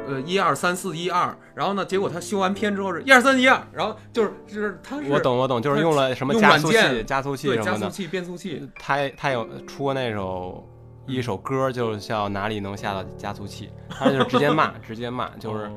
[0.09, 7.81] 呃，一二三四一二，然后呢，结果他修完片之后是一二三一二，然后就是就是他是我懂我懂，就是用了什么加速器、加速器对什么的。
[7.81, 10.69] 加速器、变速器，他他有出过那首
[11.07, 15.73] 一首歌，就叫哪里能下到加速器，他就是直接骂， 直接骂，就是哦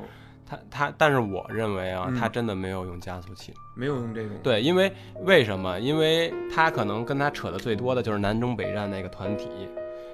[0.49, 3.53] 他他，但是我认为啊，嗯他真的没有用加速器。
[3.75, 4.32] 没有用这种。
[4.41, 4.91] 对，因为
[5.23, 5.78] 为什么？
[5.80, 9.49] 因为他可能跟他扯的最多的就是南征北战那个团体，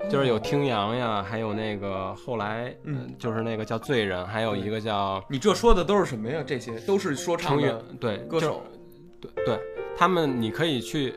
[0.09, 6.43] 就是有听阳呀，还有那个后来，哦嗯呃就是那个叫罪人，还有一个叫你这说的都是什么呀？
[6.45, 8.64] 这些都是说唱成员的，对歌手。
[9.22, 9.59] 对对，
[9.95, 11.14] 他们你可以去，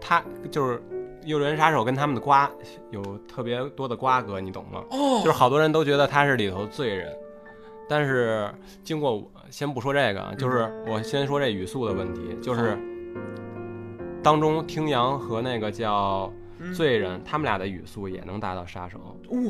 [0.00, 0.80] 他就是
[1.24, 2.50] 幼稚园杀手跟他们的瓜
[2.90, 4.84] 有特别多的瓜葛，你懂吗？
[4.90, 7.12] 哦，就是好多人都觉得他是里头罪人，
[7.88, 8.48] 但是
[8.82, 12.78] 经过我先不说这个啊，就是我先说这语速的问题，就是
[14.22, 18.98] 当中听阳和那个叫嗯罪人，他们俩的语速也能达到杀手，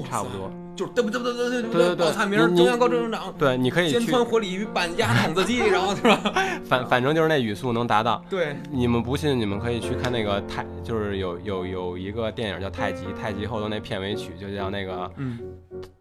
[0.08, 0.50] 差不多。
[0.74, 6.18] 就是对不对不对对对对对对报菜名中央高中长，对，你可以尖去，穿火鲤鱼，板鸭筒子鸡，然后是吧？
[6.66, 8.24] 反反正就是那语速能达到。
[8.28, 15.38] 对，你们不信，你们可以去看那个太，就是有有有一个电影叫《太极》，太极后头那片尾曲就叫那个嗯，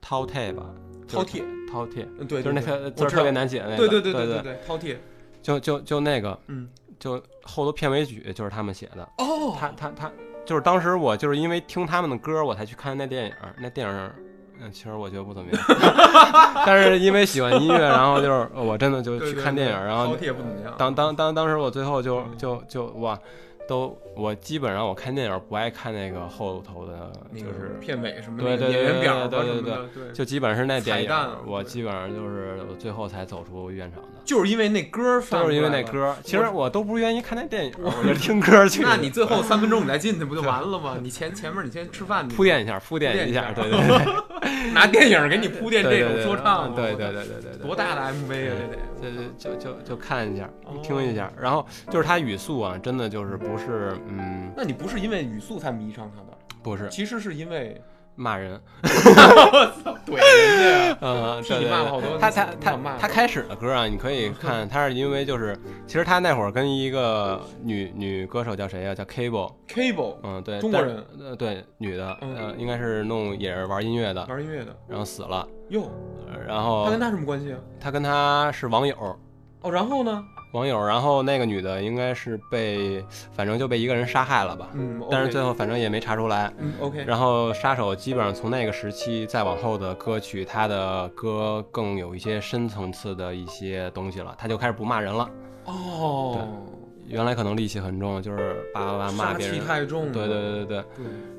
[0.02, 0.66] 饕餮吧，
[1.08, 4.96] 饕餮，饕餮，嗯对，就是那对对个字儿特别难写的那个，对对对对对对，饕餮，
[5.44, 6.68] 就就就那个，嗯，
[7.00, 10.12] 就后头片尾曲就是他们写的，哦，他他他
[10.46, 13.34] 就是当时我就是因为听他们的歌，我才去看那电影。
[13.60, 14.12] 那电影，
[14.62, 15.64] 嗯，其实我觉得不怎么样，
[16.66, 23.18] 但是因为喜欢音乐，然后就是我真的就去看电影，然后也不怎么样当当当当时我最后就就就哇。
[23.66, 31.10] 都，我基本上我看电影不爱看那个后头的，就是片尾什么对对对对对对，就基本上是那电影，
[31.48, 36.16] 我基本上就是我最后才走出院场的，就是因为那歌，就是因为那歌。
[36.24, 38.82] 其实我都不愿意看那电影，我就听歌去。
[38.84, 40.98] 那你最后三分钟你再进去不就完了吗？
[41.04, 48.56] 你前前面你先吃饭，铺垫一下，铺垫一下，对对对， 拿电影给你铺垫这种说唱，对对对对对对，多大的 MV 啊，
[49.02, 50.50] 这得，就就就就看一下，
[50.82, 56.38] 听一下，然后就是他语速啊，真的就是不是，嗯，那你不是因为语速才迷上他的？
[56.62, 57.82] 不是，其实是因为。
[58.16, 62.18] 骂人，我操，怼人家， 嗯，对骂了好多。
[62.20, 65.58] 他他他他开始的歌啊，你可以看，他是因为就是，
[65.88, 68.94] 其实他那会儿跟一个女女歌手叫谁呀？
[68.94, 75.90] 叫 Cable，Cable，嗯，对，中国人，呃，对，女的，呃，应该是弄也是玩音乐的，玩音乐的，然后死了，哟，
[76.48, 77.60] 然后他跟他什么关系啊？
[77.80, 78.96] 他跟他是网友，
[79.62, 80.24] 哦，然后呢？
[80.54, 84.70] 网友，然后那个女的应该是被，反正就被一个人杀害了吧。
[84.74, 86.54] 嗯，但是最后反正也没查出来。
[86.60, 87.04] 嗯，OK。
[87.08, 95.28] 然后杀手基本上从那个时期再往后的歌曲，他的歌更有一些深层次的一些东西了，他就开始不骂人了。
[95.66, 96.48] 哦。
[97.14, 100.12] 原来可能戾气很重，就是叭叭叭骂别人，太重。
[100.12, 100.84] 对对对对对。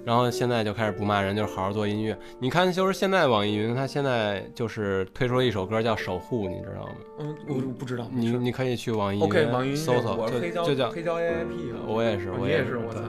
[0.04, 2.16] 然后现在就开始不骂人，就是好好做音乐。
[2.38, 6.92] 你看，就是现在网易云，它现在就是推出了一首歌叫《守护》，你知道吗？
[7.18, 8.06] 嗯，我不知道。
[8.12, 11.74] 你你可以去网易云搜搜，就就叫黑胶 AIP。
[11.86, 13.00] 我也是，我也是，我操！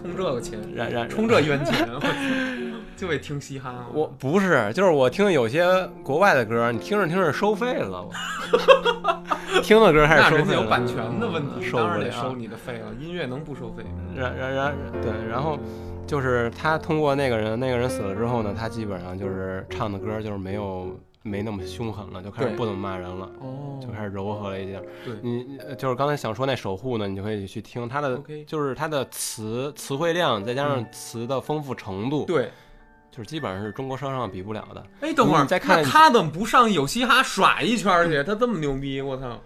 [0.00, 1.88] 充这个钱，然然充这冤钱，
[2.96, 3.86] 就为听嘻哈。
[3.92, 5.64] 我不是，就是我听有些
[6.02, 8.08] 国外的歌，你听着听着收费了。
[9.62, 10.54] 听的歌还是收费？
[10.54, 12.92] 有版权的问题，当然得收你的费了。
[13.00, 13.84] 音乐能不收费？
[14.16, 15.58] 然然然对，然后
[16.06, 24.82] 就是他通过那个人，那个人死了之后呢，他基本上就是唱的歌就是没有没那么凶狠了，就开始不怎么骂人了，哦，就开始柔和了一点。
[25.04, 32.50] 对，你就是刚才想说那守护呢，你就可以去听他的，就是他的词词汇量再加上词的丰富程度，对。
[33.14, 34.84] 就是基本上是中国说唱比不了的。
[35.00, 38.24] 哎，等会儿再看他怎么不上有嘻哈耍一圈去？
[38.24, 39.40] 他这么牛逼，我操！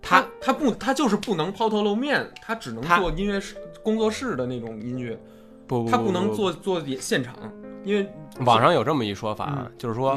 [0.00, 5.18] 他他不他就是不能抛头露面，他只能做音乐室工作室的那种音乐。
[5.66, 7.34] 不，他不能做做现场，
[7.82, 8.08] 因为
[8.44, 10.16] 网上有这么一说法，就是说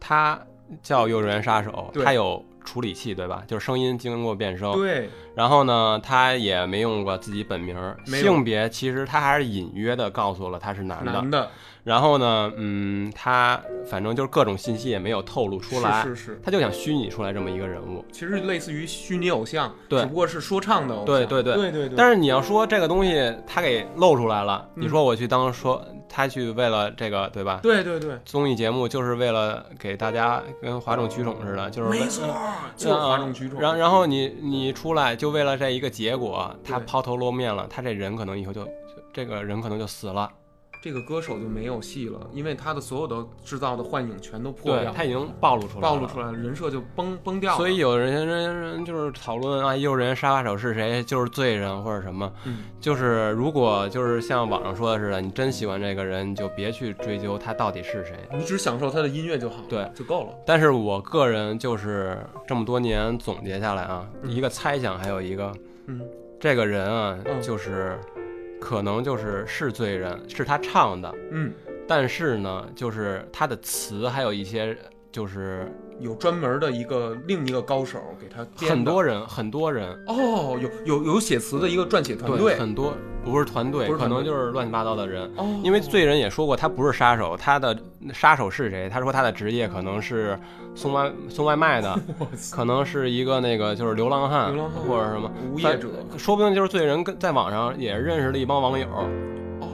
[0.00, 0.36] 他
[0.82, 3.44] 叫幼儿园杀手，他有处理器，对吧？
[3.46, 4.72] 就是声音经过变声。
[4.72, 5.08] 对。
[5.36, 7.76] 然后呢，他也没用过自己本名，
[8.06, 11.12] 性别其实他还是隐约的告诉了他是男的。
[11.12, 11.50] 男的。
[11.84, 21.94] 然后呢，嗯，他反正就是各种信息也没有透露出来，是是，他就想虚拟出来这么一个人物，其实类似于虚拟偶像，对，只不过是说唱的偶像，对对对对对。
[21.94, 27.60] 但是你要说这个东西他给露出来了，你说我去当说他去为了这个，对吧？
[27.62, 32.24] 对对对，综艺节目就是为了给大家跟哗众取宠似的，就是没错，
[32.78, 33.60] 就是哗众取宠。
[33.60, 38.66] 然然后你你出来就为了这一个结果，他抛头露面了，他这人可能以后就
[39.12, 40.30] 这个人可能就死了。
[40.84, 47.56] 这个歌手就没有戏了，因为他的所有的制造的幻影全都破掉，他已经暴露出来，暴露出来，人设就崩崩掉了。
[47.56, 52.30] 所以有人人人就是讨论啊，幼儿园杀手是谁，就是罪人或者什么。
[52.44, 60.34] 嗯，就是如果就是像网上说的似的，你真喜欢这个人，你就别去追究他到底是谁，你只享受他的音乐就好，对，就够了。
[60.44, 65.50] 但是我个人就是这么多年总结下来啊，一个猜想，还有一个，
[65.86, 66.02] 嗯，
[66.38, 67.98] 这个人啊，就是。
[68.64, 71.52] 可能就是是罪人，是他唱的，嗯，
[71.86, 74.74] 但是呢，就是他的词还有一些，
[75.12, 75.70] 就是
[76.00, 79.88] 有专门的一个另一个高手给他很多人，很多人。
[80.06, 85.30] 哦，有有有写词的一个撰写团队，很多不是团队，可能就是乱七八糟的人。
[85.36, 87.76] 哦，因为罪人也说过，他不是杀手，他的
[88.12, 88.88] 杀手是谁？
[88.88, 90.38] 他说他的职业可能是。
[90.76, 91.96] 送外送外卖的，
[92.50, 95.30] 可能是一个那个就是流浪汉，或者什么。
[95.52, 95.88] 无业者，
[96.18, 98.84] 说不定就是罪人跟在网上也认识了一帮网友，
[99.60, 99.68] 哦，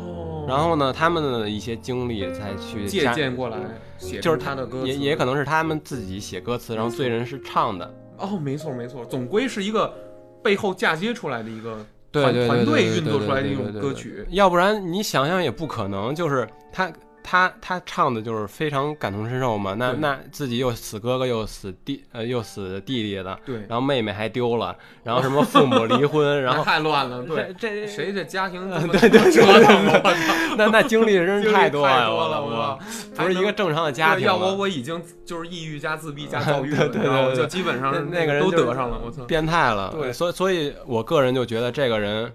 [0.51, 3.59] 然后呢，他们的一些经历再去借鉴过来，
[3.98, 9.94] 写就是他的歌，也也可能是他们自己写歌词，然后罪人是唱的，哦，没错没错，总归是一个
[10.42, 16.92] 背后嫁接出来的一个团团队运作出来的一种歌曲，要不然你想想也不可能，就是他。
[17.31, 32.76] 他他唱的就是非常感同身受嘛，那那自己又死哥哥又死弟呃又死弟弟的，对，然后妹妹还丢了，然后什么父母离婚，然后 太乱了，对，这谁这家庭对对折腾，那那经历真是太多了，我
[33.14, 42.33] 不是一个正常的家庭，要我我已经就是抑郁加自闭加躁郁，对对对，就基本上那个人都得上了，我操，变态了，对，所以所以我个人就觉得这个人。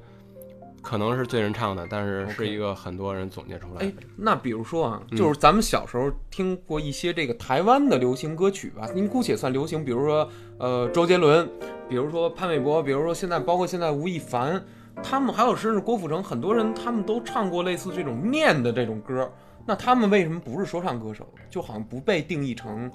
[0.85, 10.29] 可能是最人唱的，但是是一个很多人总结出来哎的。，那比如说啊，嗯就是咱们小时候听过一些这个台湾的流行歌曲吧，您姑且算流行，比如说
[10.59, 11.49] 呃周杰伦，
[11.89, 14.63] 比如说潘玮柏，比如说现在包括现在吴亦凡，
[15.01, 19.27] 他们还有甚至郭富城，很多人他们都唱过类似这种念的这种歌，
[19.65, 21.27] 那他们为什么不是说唱歌手？
[21.49, 22.91] 就好像不被定义成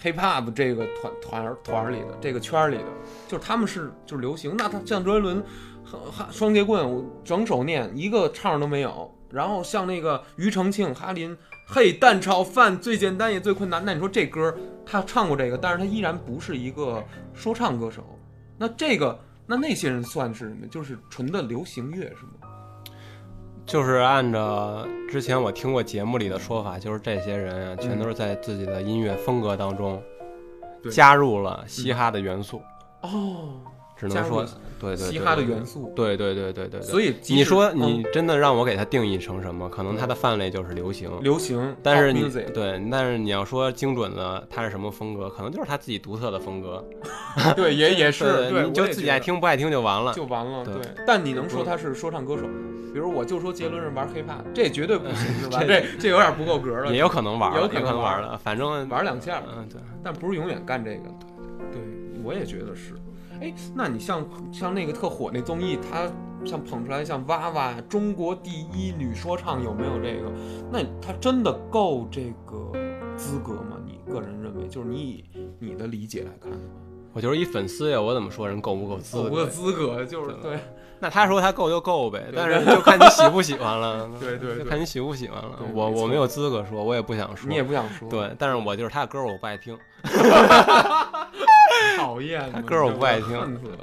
[0.00, 2.84] hip hop 这个团团团里的这个圈儿里的，
[3.26, 5.42] 就是他们是就是流行，那他像周杰伦。
[5.84, 9.12] 哈双截棍，我整首念一个唱都没有。
[9.30, 11.34] 然后像那个庾澄庆、哈林，
[11.66, 13.82] 嘿，蛋炒饭最简单也最困难。
[13.84, 14.54] 那你说这歌
[14.84, 17.02] 他唱过这个，但是他依然不是一个
[17.32, 18.04] 说唱歌手。
[18.58, 20.66] 那这个，那那些人算是什么？
[20.66, 22.48] 就是纯的流行乐是吗？
[23.64, 30.02] 就是按照之前我听过节目里的说法，就是这些人啊，全都是在自己的音乐风格当中
[30.90, 32.60] 加入了嘻哈的元素，
[33.00, 33.60] 哦，
[34.08, 34.44] 只能说
[34.80, 35.92] 对对对嘻哈的元素。
[35.94, 36.82] 对对对对对对。
[36.82, 39.68] 所以你说嗯你真的让我给它定义成什么？
[39.68, 46.84] 可能它的范围就是流行，流行，但是你对，但是你要说精准的它是什么风格，可能就是他自己独特的风格。
[47.54, 50.12] 对也 也是，对对，你就自己爱听不爱听就完了。
[50.12, 50.64] 就完了。
[50.64, 52.44] 对对，但你能说他是说唱歌手？
[52.92, 55.62] 比如我就说杰伦是玩 hiphop，这绝对不行是吧？
[55.66, 56.92] 这这有点不够格了。
[56.92, 59.80] 也有可能玩儿，有有可能玩了，反正玩两下，嗯对。
[60.02, 61.04] 但不是永远干这个。
[61.72, 61.80] 对，
[62.22, 62.92] 我也觉得是。
[63.42, 66.08] 哎，那你像像那个特火那综艺，他
[66.44, 70.30] 像捧出来像娃娃中国第一女说唱有没有这个？
[70.70, 72.70] 那他真的够这个
[73.16, 73.76] 资格吗？
[73.84, 75.24] 你个人认为，就是你以
[75.58, 76.52] 你的理解来看
[77.12, 79.44] 我就是一粉丝呀，我怎么说人够不够资够不够？
[79.46, 80.04] 资格？
[80.04, 80.58] 就是对
[81.00, 84.08] 那他说他够就够呗，但是 就看你喜不喜欢了。
[84.20, 87.48] 对对看你喜不喜欢了我我没有资格说，我也不想说。
[87.48, 89.76] 你也不想说，对，但是我就是他的歌我不爱听。
[92.02, 93.78] 讨厌他歌我不爱听恨死了。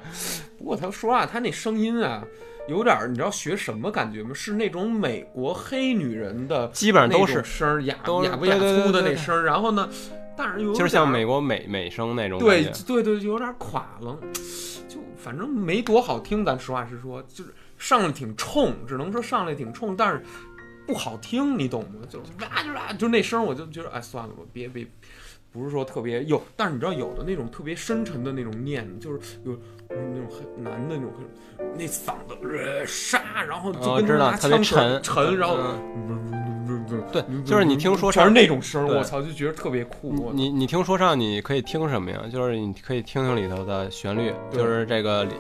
[0.58, 2.24] 不过他说实话，他那声音啊，
[2.68, 4.32] 有点儿你知道学什么感觉吗？
[4.34, 7.96] 是那种美国黑女人的基本上都是，声儿，哑
[8.26, 9.44] 哑不哑粗的那声儿。
[9.44, 9.90] 然后呢，
[10.38, 12.64] 但是又有就是像美国美美声那种对。
[12.86, 14.18] 对对，有点垮了，
[14.88, 16.44] 就反正没多好听。
[16.44, 20.22] 咱实话实说，就是上来挺冲，只能说上来挺冲，但是
[20.86, 22.06] 不好听，你懂吗？
[22.10, 24.86] 就是哇就哇，就那声儿，我就觉得哎，算了吧，别别。
[25.52, 29.54] 不是说特别有，但是你知道有的那种特别深沉的那种念，就是有
[29.90, 31.12] 嗯那种很男的那种，
[31.76, 36.30] 那嗓子呃沙，然后就哦跟拿知道特别枪沉沉，然后嗯。
[36.88, 40.32] 对对，就是你听说全是唱，那种声儿，我操，就觉得特别酷。
[40.34, 42.20] 你你听说唱，你可以听什么呀？
[42.32, 45.34] 就是你可以听听里头的旋律，就是这个里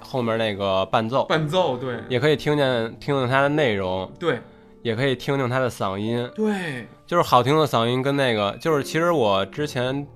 [0.00, 1.98] 后面那个伴奏，伴奏，对。
[2.08, 4.40] 也可以听见听听它的内容，对
[4.84, 6.30] 也可以听听他的嗓音。
[6.34, 10.06] 对，就是好听的嗓音跟那个，就是其实我之前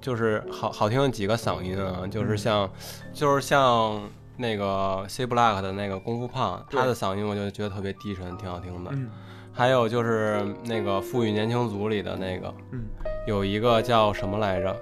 [0.00, 2.68] 就是好好听的几个嗓音啊，嗯就是像，
[3.14, 4.02] 就是像
[4.36, 8.90] 那个 C Block 的那个功夫胖，他的嗓音我就觉得特别低沉，挺好听的。
[8.92, 9.08] 嗯
[9.52, 12.84] 还有就是那个富裕年轻组里的那个，嗯，
[13.26, 14.74] 有一个叫什么来着，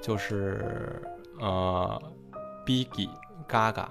[0.00, 1.02] 就是
[1.40, 2.00] 呃
[2.66, 3.08] ，Biggie
[3.48, 3.86] Gaga。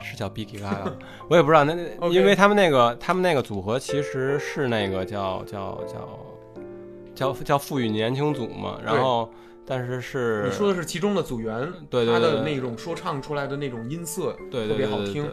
[0.00, 0.92] 是叫 Biggie Gaga，
[1.28, 1.64] 我也不知道。
[1.64, 6.18] 那那 因为他们那个他们那个组合其实是那个叫叫叫
[7.14, 9.30] 叫叫富裕年轻组嘛，然后
[9.66, 15.28] 但是是你说的是其中的组员，对对对他的那种说唱出来的那种音色，对对特别好听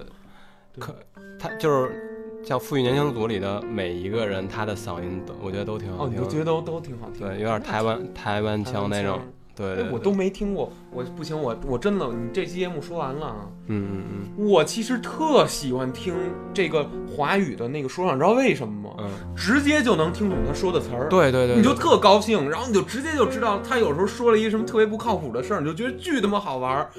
[0.79, 0.95] 可
[1.39, 6.25] 他就是叫富裕年轻组里的每一个人，他的嗓音都我觉得都挺好哦，你听的。
[6.25, 9.19] 都觉得都都挺好听，对，有点台湾台湾腔那种。
[9.55, 13.35] 对对，对，哎我都没听过，我不行，我我真的，你这期节目说完了啊，
[13.67, 14.03] 嗯嗯
[14.37, 16.13] 嗯我其实特喜欢听
[16.53, 18.95] 这个华语的那个说唱，你知道为什么吗？
[18.99, 26.89] 嗯，直接就能听懂他说的词儿，对对对，对你就特高兴，然后你就直接就知道他有时候说了一什么特别不靠谱的事儿，你就觉得巨他妈好玩儿。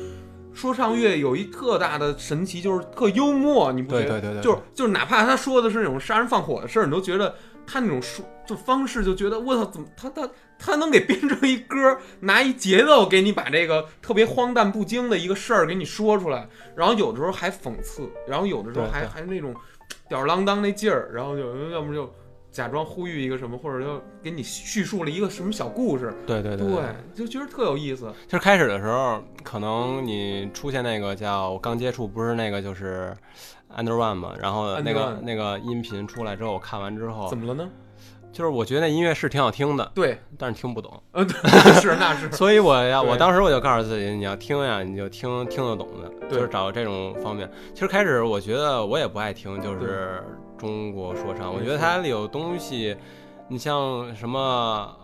[0.52, 4.20] 说唱乐有一特大的神奇，就是特幽默，你不觉得？
[4.20, 7.34] 对对对对就是就是哪怕他说的是那种杀人放火的事儿，你都觉得
[7.66, 16.46] 他那种说就方式就觉得我操，怎么他他他能给编成一歌，拿一节奏给你把这个特别荒诞不经的一个事儿给你说出来，
[16.76, 19.54] 然后有的时候还讽刺，然后有的时候还还那种
[20.08, 22.12] 吊儿郎当那劲儿，然后就要么就
[22.50, 26.82] 假装呼吁一个什么，或者就给你叙述了一个什么小故事，对对对对，
[27.14, 28.12] 就觉得特有意思。
[28.28, 33.12] 就是开始的时候，可能你出现那个叫我刚接触，不是那个就是
[33.76, 37.68] Under One 嘛，然后那个那个音频出来之后，我看完之后怎，么了呢？
[38.32, 41.00] 就是我觉得那音乐是挺好听的，对，但是听不懂。
[41.12, 41.34] 呃，对，
[41.80, 47.48] 是那是， 所以我要，我当时我就告诉自己，你要听呀，你就听听得懂的，对就是找这种方面。
[47.72, 50.20] 其实开始我觉得我也不爱听，就是
[50.58, 52.96] 中国说唱，我觉得它里有东西，
[53.46, 54.38] 你像什么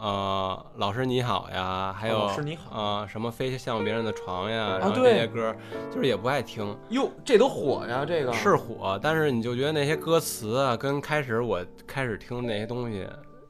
[0.00, 5.54] 呃，老师你好呀，还有老师你好啊、什么飞向别人的床呀，然后这对些歌，
[5.90, 13.06] 就是也不爱听，哟，这都火呀，这个是火，但是你就觉得那些歌词啊，跟开始我开始听那些东西，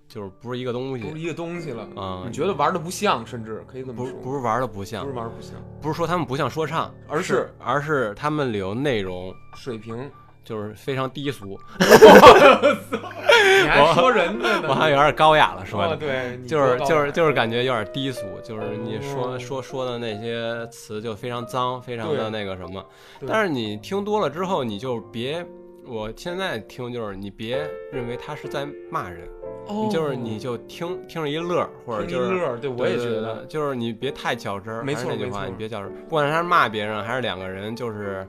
[0.08, 1.86] 就是不是一个东西，不是一个东西了。
[1.96, 10.10] 嗯你觉得玩的不像，甚至可以这么不说，不是玩的不像不是，玩的不像，不是说他们不像说唱，而是是而是他们里有内容水平。
[10.42, 14.68] 就是非常低俗， 你还说人家呢？
[14.68, 15.92] 我好像有点高雅了说的。
[15.92, 22.84] 哦对，就是就是就是感觉有点低俗，就是你说哦说说的那些词就非常脏，非常的那个什么。
[23.26, 25.46] 但是你听多了之后，你就别，
[25.86, 27.58] 我现在听就是你别
[27.92, 29.28] 认为他是在骂人，
[29.66, 34.82] 哦你就是你就听听着一乐，或者就是乐对我也觉得就是你别太较真儿。
[34.82, 38.26] 没还是那句话，错没错你别较真儿，不管他是骂别人还是两个人就是。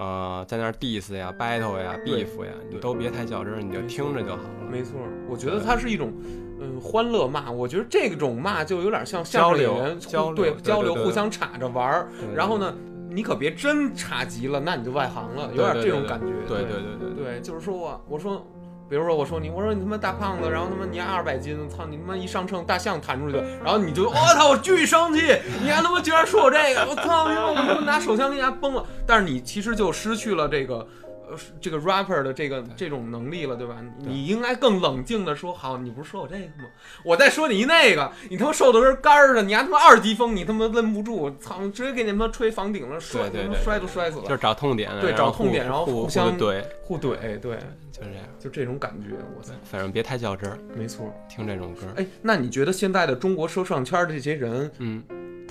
[0.00, 4.70] 呃，在那儿 diss 呀、battle 呀、beef 呀，你都别太较真儿，你就听着就好了。
[4.70, 4.98] 没错，
[5.28, 6.10] 我觉得它是一种，
[6.58, 7.50] 嗯，欢乐骂。
[7.50, 12.08] 我觉得这种骂就有点像相声交流演员互交流对对交流，互相插着玩儿。
[12.34, 12.74] 然后呢，
[13.10, 16.28] 你可别真插急了，那你就外行了，有点这种感觉。
[16.48, 18.42] 对对对对对对，就是说我我说，
[18.90, 25.20] 比如说我说你，我说你他妈大胖子，然后他妈你二百斤，操你他妈一上秤大象弹出去，然后你就我操我巨生气，
[25.62, 30.84] 你还他妈居然说我这个，我操我他妈拿手枪给你家崩了，但是你其实就失去了这个。
[31.30, 33.76] 呃，这个 rapper 的这个这种能力了，对吧？
[33.98, 36.68] 你应该更冷静的说，好，你不是说我这个吗？
[37.04, 44.24] 我再说你一那个，你他妈瘦的跟杆儿的，你还他妈二级风，你他妈摁不住，操，直接给你他妈吹房顶了，摔他妈对对对摔都摔死了。
[44.24, 47.58] 就是找痛点，对找痛点然后互互相怼，互怼，对，
[47.92, 48.24] 就是这样。
[48.38, 51.12] 就这种感觉，我操，反正别太较真儿，没错。
[51.28, 51.82] 听这种歌。
[51.96, 55.02] 哎，那你觉得现在的中国说唱圈的这些人，嗯，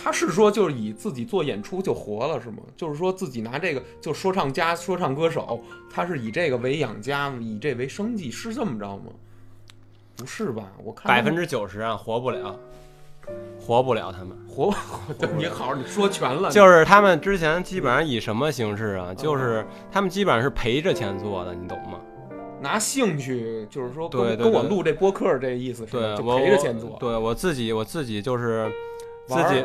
[0.01, 2.59] 他是说就是以自己做演出就活了是吗？
[2.77, 9.11] 就是说自己拿这个就说唱家、说唱歌手，他是以这个为养家，以这为生计，是这么着吗？
[10.15, 10.71] 不是吧？
[10.83, 12.57] 我看百分之九十啊，活不了，
[13.59, 14.37] 活不了他们。
[14.47, 14.73] 活，
[15.17, 19.13] 对你好，你说全了，就是他们之前基本上以什么形式啊？
[19.13, 21.99] 就是他们基本上是赔着钱做的，你懂吗？
[22.61, 26.15] 拿兴趣，就是说跟跟我录这播客这意思是吧？
[26.17, 28.69] 就对我赔着钱做，对我自己我自己就是
[29.29, 29.63] 自己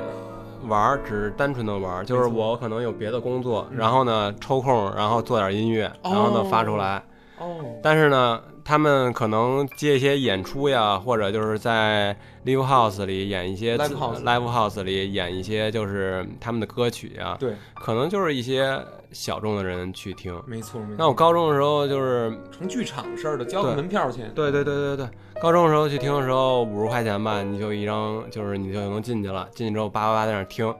[0.68, 6.44] 玩儿，只是单纯的玩儿，就是我可能有别的工作，嗯然后呢抽空，然后做点音乐，然后呢哦。
[6.50, 7.02] 发出来。
[7.38, 20.34] 哦，但是呢，他们可能接一些演出呀，或者就是在 live house 里演一些 Live house live house 里演一些就是他们的歌曲呀，对，可能就是一些小众的人去听。
[20.46, 20.96] 没错没错。
[20.98, 25.08] 那我高中的时候就是，成剧场似的，交个门票钱，对对对对对，
[25.42, 29.46] 高中的时候去听的时候五十块钱吧，你就一张，就是你就能进去了。
[29.54, 30.74] 进去之后叭叭叭在那听，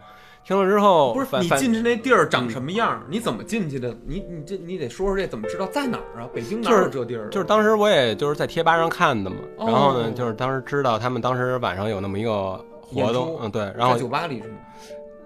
[0.45, 3.03] 听了之后不是你进去那地儿长什么样？
[3.09, 3.97] 你怎么进去的？
[4.07, 6.29] 你你这你得说说这怎么知道在哪儿啊？
[6.35, 7.29] 北京哪就是有这地儿啊？
[7.31, 14.57] 就是当时我也就是在贴吧上看的嘛，哦然后呢，就是当时知道他们当时晚上有那么一个活动，嗯对，然后酒吧里是吗？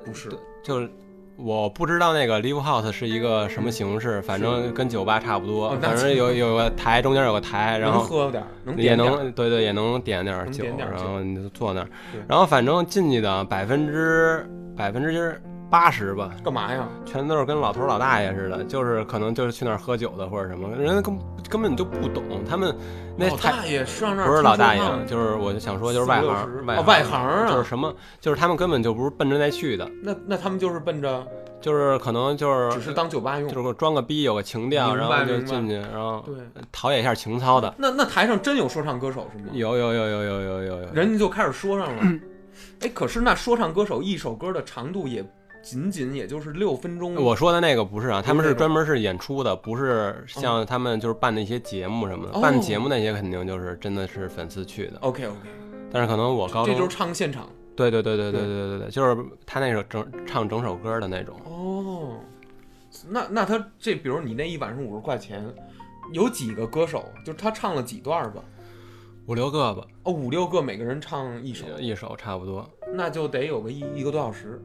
[0.04, 0.30] 不是，
[0.62, 0.88] 就是
[1.36, 11.88] 我不知道那个 live house 是一个什么形式，反正跟酒吧差不多哦，反正有有个台，中间有个台，然能后喝点儿，能也能对对也能点点儿酒，点点儿然后你就坐那儿，
[12.28, 14.48] 然后反正进去的百分之
[14.78, 16.86] 百分之八十吧，干嘛呀？
[17.04, 21.18] 全都是跟老头儿老大爷似的，就是可能就是去那儿喝酒的或者什么，人家根
[21.50, 22.74] 根本就不懂，他们
[23.16, 31.26] 那台老大爷上那儿不是老大爷就是我就想说就是外行外外行啊就是什么，就是他们根本就不是奔着那去的，那那他们就是奔着
[31.60, 36.36] 就是可能就是只是当酒吧用，就是装个逼，有个情调，然后就进去，然后对。
[36.70, 37.74] 陶冶一下情操的。
[37.76, 39.50] 那那台上真有说唱歌手是吗？
[39.52, 42.02] 有有有有有有有有，人家就开始说上了。
[42.80, 45.24] 哎，可是那说唱歌手一首歌的长度也
[45.62, 47.14] 仅仅也就是六分钟。
[47.16, 52.32] 我说的那个不是啊，他们是专门是演出的，不是像他们就是办那些节目什么的。
[52.32, 55.36] 哦办节目那些肯定就是真的是粉丝去的，OK OK，
[55.90, 61.36] 但是可能我高中这就是唱现场对对对对对对对对，就是他那首整唱整首歌的那种。
[61.44, 62.18] 哦。
[63.06, 65.44] 那那他这，比如你那一晚上五十块钱，
[66.12, 67.04] 有几个歌手？
[67.24, 68.42] 就是他唱了几段吧？
[69.28, 72.66] 五六个吧，哦，五六个，每个人唱一首，一首差不多。
[72.94, 74.58] 那就得有个一一个多小时，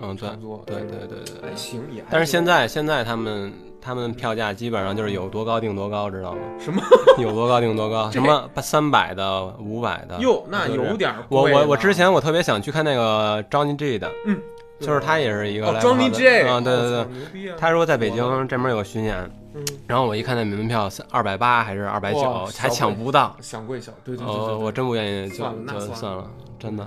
[0.00, 0.62] 嗯，对差不多。
[0.64, 1.56] 对对对对对哎，。
[1.56, 2.06] 行也还。
[2.12, 6.40] 但是现在现在他们他们票价基本上就是有多高定多高，知道吗？
[6.60, 6.80] 什么？
[7.18, 10.16] 有多高定多高，什么三百的、五百的。
[10.20, 14.40] 哟，那有点儿我贵我我之前我特别想去看那个 Johnny G 的，嗯，
[14.78, 17.52] 就是他也是一个哦 live，Johnny house J，啊，对对对！
[17.58, 26.86] 他说在北我京这边有个巡演，嗯，然后我一看那门票三二百八还是二百九，还抢不到，想贵小，对对对对呃，我真不愿意，就算了那就算了，真的。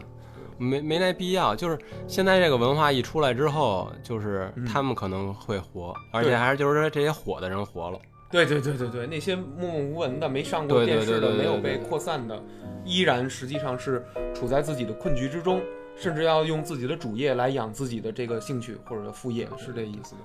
[0.60, 4.66] 没没那必要，就是现在这个文化一出来之后，就是嗯。
[4.66, 8.00] 他们可能会火，而且还是就是说这些火的人火了，
[8.32, 12.42] 对对对对对，那些默默无闻的、没上过电视的、没有被扩散的，
[12.84, 14.04] 依然实际上是
[14.34, 15.62] 处在自己的困局之中，
[15.96, 20.22] 甚至要用自己的主业来养自己的这个兴趣或者副业，是这意思吗？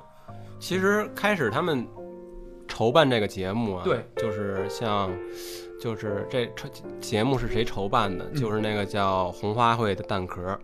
[0.58, 1.86] 其实开始他们
[2.72, 5.10] 筹办这个节目啊，对，就是像，
[5.78, 6.66] 就是这筹
[7.02, 8.26] 节目是谁筹办的？
[8.32, 10.58] 嗯就是那个叫红花会的蛋壳，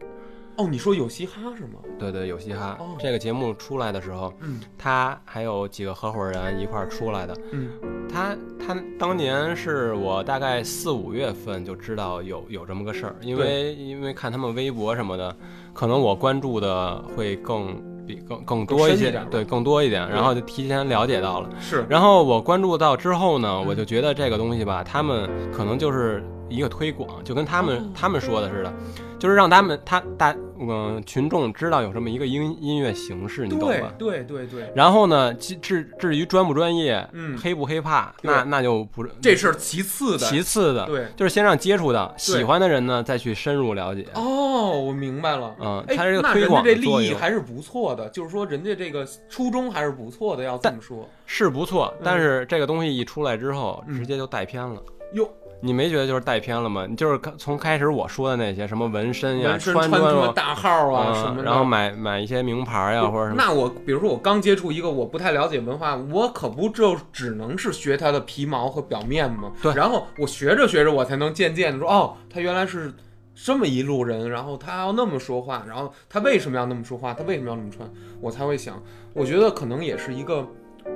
[0.56, 1.80] 哦，你说有嘻哈是吗？
[1.98, 2.78] 对对，有嘻哈。
[2.80, 7.36] 哦这个节目出来的时候，嗯他还有几个合伙人一块儿出来的。
[7.52, 7.72] 嗯，
[8.10, 15.36] 他他当年是我大概四五月份就知道有有这么个事儿，因为因为看他们微博什么的，
[15.74, 17.76] 可能我关注的会更
[18.08, 21.50] 比更更多一些一，对，更多一点，然后就提前了解到了。
[21.60, 28.72] 是，然后我关注到之后呢，嗯我就觉得这个东西吧，他们可能就是一个推广，就跟他们、哦他们说的似的，
[29.18, 33.92] 就是让他们他大嗯、群众知道有这么一个音音乐形式，你懂对吧？
[33.96, 41.06] 对对对，然后呢，至至至于专不专业，嗯黑不黑怕，那那就不这是其次的，其次的，对。
[41.14, 44.04] 就是先让接触到喜欢的人呢，再去深入了解。
[44.14, 45.54] 哦，我明白了。
[45.60, 51.08] 嗯，哎，它是一个推广这立意的作用，还是不错的，就是说人家这个初衷还是不错的，要这么说。
[51.24, 51.94] 是不错。
[52.02, 54.82] 但是这个东西一出来之后，嗯直接就带偏了。
[55.14, 55.26] 哟，
[55.60, 56.86] 你没觉得就是带偏了吗？
[56.88, 63.36] 你就是从开始我说的那些什么纹身呀、身穿穿什么着大号啊什么的，然后买买一些名牌呀，或者什么。
[63.36, 69.50] 那我比如说我刚接触一个我不太了解文化，我可不就只能是学它的皮毛和表面吗？
[69.60, 72.92] 对然后我学着学着，我才能渐渐的说，哦，他原来是
[73.34, 77.90] 这么一路人，然后他要那么说话，然后他为什么要那么说话，他为什么要那么穿，
[78.20, 78.80] 我才会想，
[79.12, 80.46] 我觉得可能也是一个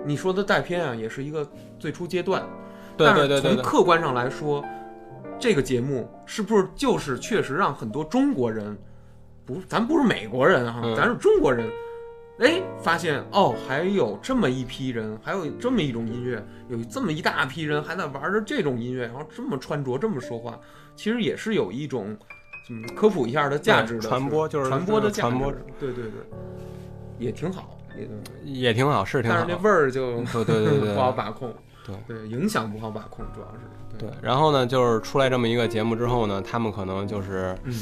[0.04, 1.44] 你说的带偏啊，也是一个
[1.80, 2.42] 最初阶段。
[3.02, 4.64] 对但是从对对对对，客观上来说，
[5.38, 8.76] 这个节目是不是就是确实让很多中国人，
[9.44, 10.94] 不，咱不是美国人啊，嗯。
[10.96, 11.68] 咱是中国人，
[12.38, 20.58] 哎，发现哦，还有这么一批人，还有这么一种音乐，有这么一大批人还在玩着这种音乐，然后这么穿着，这么说话，
[20.96, 22.16] 其实也是有一种。
[22.70, 25.52] 嗯，科普一下的价值的传播就是传播的价值，传播。
[25.80, 26.20] 对对对，
[27.18, 28.08] 也挺好，也
[28.44, 29.36] 也挺好，是挺好。
[29.36, 29.52] 但是。
[29.52, 30.94] 那味儿就对对对对。
[30.94, 31.52] 不好把控，
[31.86, 37.74] 对对，影响不好把控，主要是对，然后呢，就是出来这么一个节目之后呢，他们可能就是嗯，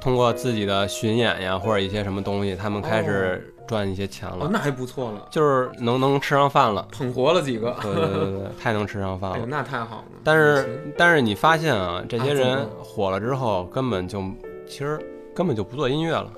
[0.00, 6.86] 通过自己的巡演呀，或者一些什么东西，他们开始赚一些钱了，哦，那还不错了，就是能能吃上饭了。
[6.92, 9.48] 捧活了几个，对对对太能吃上饭哎呦，了。
[9.50, 10.04] 那太好了。
[10.22, 14.22] 但是但是你发现啊，这些人火了之后，根本就
[14.66, 14.98] 其实
[15.34, 16.30] 根本就不做音乐了。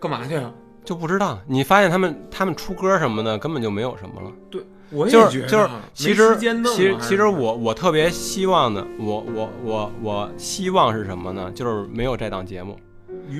[0.00, 0.50] 干嘛去啊？
[0.82, 4.32] 就不知道，你发现他们他们出歌什么的根本就没有什么了。
[4.50, 11.50] 对，我也觉得就是就是，其实其实其实我我特别希望的，我我我我希望是什么呢？
[11.54, 12.76] 就是没有这档节目，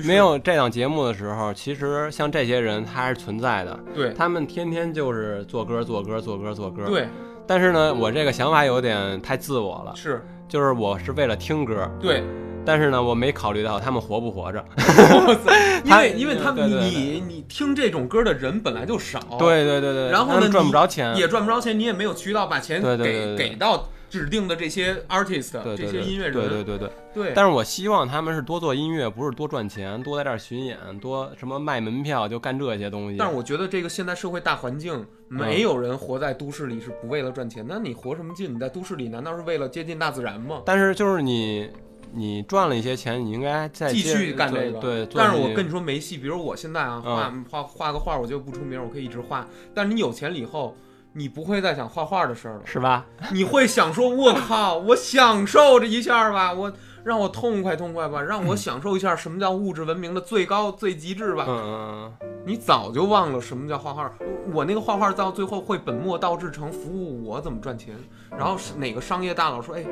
[0.05, 6.85] 没有这档节目的时候，其实像这些人他还是存在的，对他们天天就是做歌做歌做歌做歌。。
[6.85, 7.07] 对
[7.47, 12.23] 但是呢，我这个想法有点太自我了，是，就是我是为了听歌，对，
[12.65, 14.63] 但是呢，我没考虑到他们活不活着。
[15.83, 26.89] 因为因为他们你你听这种歌的人本来就少，，对对对对，然后呢赚不着钱，也赚不着钱，你也没有渠道把钱给给到指定的这些 artist 这些音乐人，对对对对。
[27.13, 33.17] 对但是我希望他们是多做音乐，不是多赚钱，多在这儿巡演，多什么卖门票就干这些东西。
[33.17, 37.65] 但是我觉得这个现在社会大环境，嗯没有人活在都市里是不为了赚钱。
[37.67, 38.53] 那你活什么劲？
[38.53, 40.61] 你在都市里难道是为了接近大自然吗？
[40.65, 41.69] 但是就是你
[42.13, 44.79] 你赚了一些钱，你应该再继续干这个。
[44.79, 46.17] 对，做但是我跟你说没戏。
[46.17, 49.47] 比如我现在啊，画嗯画画个画，我就不出名，我可以一直画。
[49.73, 50.75] 但是你有钱了以后，
[51.13, 53.05] 你不会再想画画的事儿了，是吧？
[53.31, 56.71] 你会想说：“我靠，我享受这一下吧，我
[57.03, 61.45] 让我痛快痛快吧，让我享受一下什么叫物质文明的最高最极致吧。
[61.47, 64.11] 嗯嗯你早就忘了什么叫画画。
[64.51, 67.95] 我那个画画到最后会本末倒置成服务我怎么赚钱。
[68.31, 69.85] 然后是哪个商业大佬说：“哎，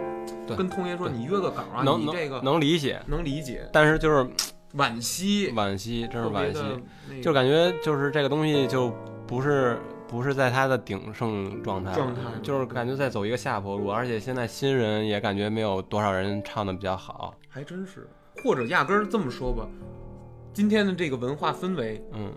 [0.57, 3.69] 跟通爷说你约个稿啊，你这个能能理解，能理解。
[3.71, 4.27] 但是就是
[4.75, 8.91] 惋惜，惋惜，真是惋惜，就感觉就是这个东西就
[9.27, 9.79] 不是
[10.09, 18.09] 不是在它的鼎盛状态，状态就是感觉在走一个下坡路，而且现在新人也感觉没有多少人唱的比较好，还真是，
[18.43, 19.67] 或者压根儿这么说吧，
[20.51, 22.33] 今天的这个文化氛围，嗯，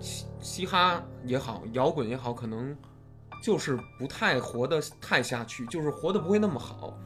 [0.00, 2.76] 嘻嘻哈也好，摇滚也好，可能
[3.44, 6.98] 就是不太活得太下去，就是活得不会那么好，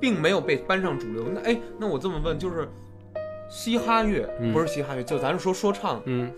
[0.00, 1.28] 并没有被搬上主流。
[1.32, 2.68] 那哎，那我这么问，就是
[3.48, 6.32] 嘻哈乐、嗯不是嘻哈乐，就咱是说说唱，嗯，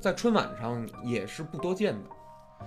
[0.00, 2.66] 在春晚上也是不多见的，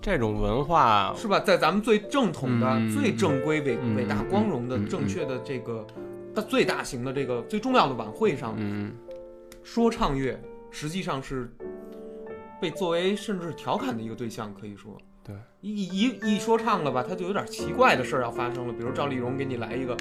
[0.00, 1.40] 这种文化，是吧？
[1.40, 5.86] 在咱们最正统的、嗯最正规、伟嗯伟大、光荣的、正确的这个。
[6.34, 8.92] 大最大型的这个最重要的晚会上，嗯，
[9.64, 10.38] 说唱乐
[10.70, 11.50] 实际上是
[12.60, 19.96] 被作为甚至是调侃的一个对象，可以说，对，一一一说唱了吧，他就有点奇怪的事儿要发生了，比如赵丽蓉给你来一个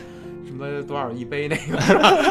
[0.48, 1.78] 什么多少一杯那个？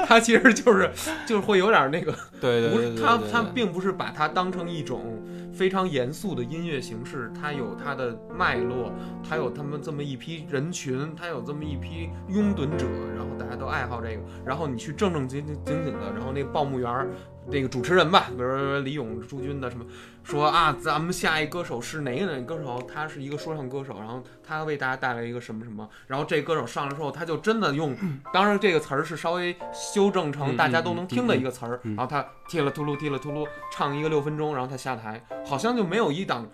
[0.07, 0.91] 他其实就是
[1.27, 5.23] 就是会有点那个，对对他他并不是把它当成一种
[5.53, 8.93] 非常严肃的音乐形式，它有它的脉络，
[9.29, 17.07] 它有他们这么一批人群，它有这么一批拥趸者，然后大家都爱好这个，然后你去正正经经经经的，然后那个报幕员
[17.47, 17.51] 儿。
[17.53, 19.85] 那个主持人吧，比如说李咏、朱军的什么，
[20.25, 22.83] 说啊，咱们下一歌手是哪个哪个歌手？
[22.93, 27.97] 他是一个说唱歌手，然后他为大家带来一个什么什么，然后这歌手上来之后，他就真的用，
[28.33, 36.47] 当然这个词儿是稍微修正成大家都能听的一个词儿，然后他踢了秃噜踢了秃噜唱一个六分钟，然后他下台，好像就没有一档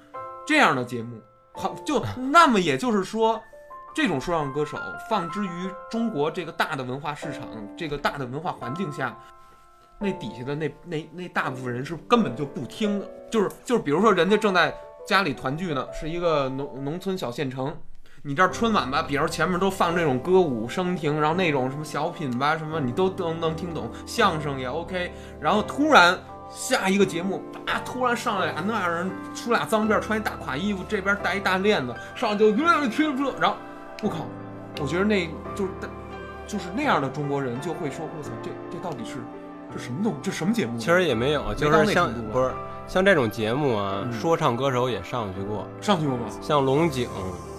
[0.47, 1.21] 这样的节目，
[1.53, 3.43] 好就 那么也就是说。
[3.95, 7.47] 这种说唱歌手放之于中国这个大的文化市场、
[7.77, 9.15] 这个大的文化环境下，
[10.03, 14.75] 那底下的那那那大部分人是根本就不听的，就是就是，比如说人家正在
[15.07, 17.75] 家里团聚呢，是一个农农村小县城，
[18.23, 25.11] 你这春晚吧，比如前面都放这种歌舞升平，然后那种什么小品吧，什么你都都能听懂，相声也 OK，
[25.41, 26.19] 然后突然
[26.51, 33.57] 下一个节目，啊，突然上来俩那样人出俩脏辫，穿一大垮衣服，这边戴一大链子，上来就越听这，然后
[34.03, 34.27] 我靠，
[34.81, 35.71] 我觉得那就是
[36.47, 39.17] 就是那样的中国人就会说，我操，这这到底是
[39.73, 40.79] 这什么东这什么节目？
[40.79, 42.51] 其实也没有，就是像不是
[42.87, 46.25] 像这种节目啊，嗯说唱歌手也上去过，上去过吗？
[46.41, 47.09] 像龙井，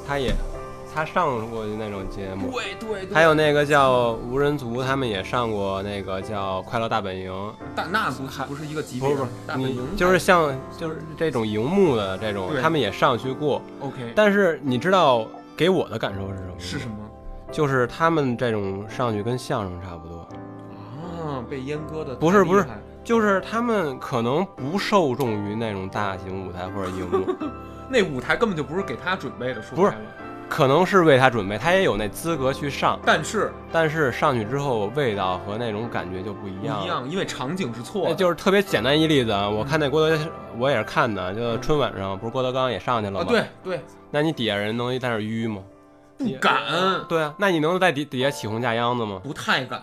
[0.07, 0.34] 他也
[0.94, 7.31] 他上过那种节目，对对对，还有那个叫无人族，他们也上过那个叫《快乐大本营》，
[7.76, 13.60] 大那不不是一个级别，不是不是你大本营就是像就是这种荧幕的这种，他们也上去过。
[13.80, 15.26] OK，但是你知道
[15.57, 16.56] 给我的感受是什么吗？
[16.60, 16.95] 是什么
[17.52, 20.27] 就是他们这种上去跟相声差不多，
[21.44, 21.48] 啊？
[21.49, 22.65] 被阉割的不是不是
[23.03, 27.26] 就是他们可能不受重于那种大型舞台或者荧幕，
[27.90, 29.94] 那舞台根本就不是给他准备的，说不是。
[30.49, 36.80] 可能是为他准备，他也有那资格去上，但是但是上去之后味道和那种感觉就不一样。
[36.80, 38.15] 不一样，因为场景是错哎的。
[38.15, 40.15] 就是特别简单一例子啊，我看那郭德，
[40.60, 43.28] 我也是看的，就春晚上不是郭德纲也上去了啊，吗？
[43.30, 45.64] 对对，那你底下人能在那儿淤吗？
[46.20, 46.61] 不敢，
[47.10, 49.20] 对啊，那你能在底底下起哄架秧子吗？
[49.24, 49.82] 不太敢，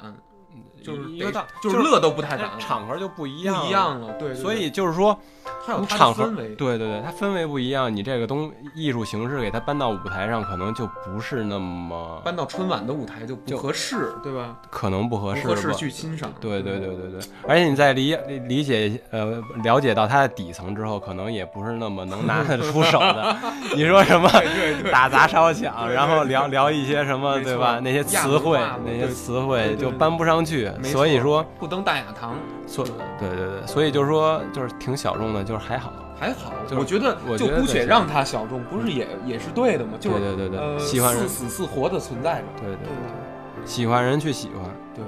[0.83, 3.71] 就是得一个道就是乐都不太敢，场合就不一样不样，一。
[3.71, 4.13] 样了。
[4.15, 5.19] 对，对所以就是说，
[5.67, 6.27] 它有它场合。
[6.27, 14.57] 对对对，它氛围不一样，你这个东艺术形式给它搬到舞台上，可能就不是那么搬到春晚的舞台就不就合适，对吧？
[14.71, 15.49] 可能不合适吧。
[15.49, 16.33] 不合适去欣赏。
[16.41, 18.17] 对对对对对，而且你在理
[18.47, 23.37] 理解呃了解到它的底层之后，可能也不是那么能拿得出手的。
[23.77, 27.81] 你说什么对对， 打砸烧抢，然后聊聊一些什么对吧？
[27.83, 30.70] 那些词汇，那些词汇就搬不上去。
[30.79, 32.37] 没所以说，不登大雅堂
[32.67, 32.85] 所
[33.19, 35.93] 对对对，所以就是说，就是挺小众的，就是还好。
[36.19, 39.93] 还好，就是我觉得就姑且让它小众，不是也也是对的吗？
[39.99, 42.45] 就是对对对喜欢人似死似活的存在着。
[42.59, 44.63] 对对对对，喜欢人去喜欢。
[44.95, 45.03] 对，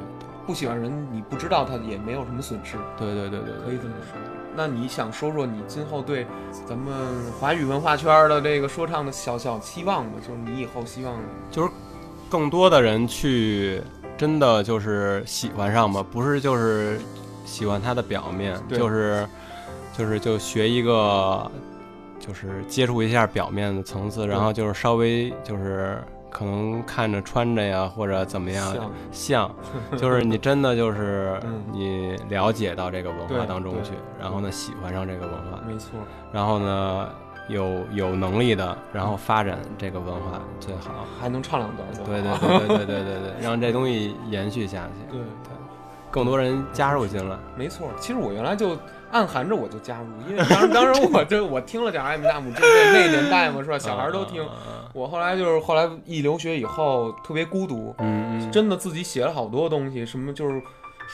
[0.46, 4.18] 不喜欢人你不知道他也没有什么损失，对对对对对，可以这么说。
[4.56, 6.26] 那你想说说你今后对
[6.66, 6.94] 咱们
[7.38, 10.12] 华语文化圈的这个说唱的小小期望吗？
[10.26, 11.14] 就是你以后希望
[11.50, 11.68] 就是
[12.30, 13.82] 更多的人去
[14.22, 16.96] 真的就是喜欢上吧，不是就是
[17.44, 19.26] 喜欢它的表面，就是
[19.98, 21.50] 就是就学一个，
[22.20, 26.00] 就是接触一下表面的层次，然后就是稍微就是
[26.30, 28.90] 可能看着穿着呀或者怎么样像。
[29.10, 29.56] 像，
[29.98, 31.60] 就是你真的就是嗯。
[31.72, 33.90] 你了解到这个文化当中去，
[34.20, 35.98] 然后呢喜欢上这个文化，没错，
[36.32, 37.08] 然后呢
[37.48, 41.06] 有有能力的，然后发展这个文化最好。
[41.20, 41.86] 还能唱两段。
[42.04, 45.52] 对对对对对对对对， 让这东西延续下去，对对，
[46.10, 47.36] 更多人加入进来。
[47.56, 47.88] 没错。
[48.00, 48.76] 其实我原来就
[49.10, 53.78] 暗含着我就加入，因为当时当时我这我听了点艾米纳姆，这那那年代嘛是吧？
[53.78, 54.42] 小孩都听。
[54.42, 54.48] 嗯
[54.94, 60.62] 我后来就是后来一留学以后特别孤独，嗯嗯，真的自己写了好多东西，什么就是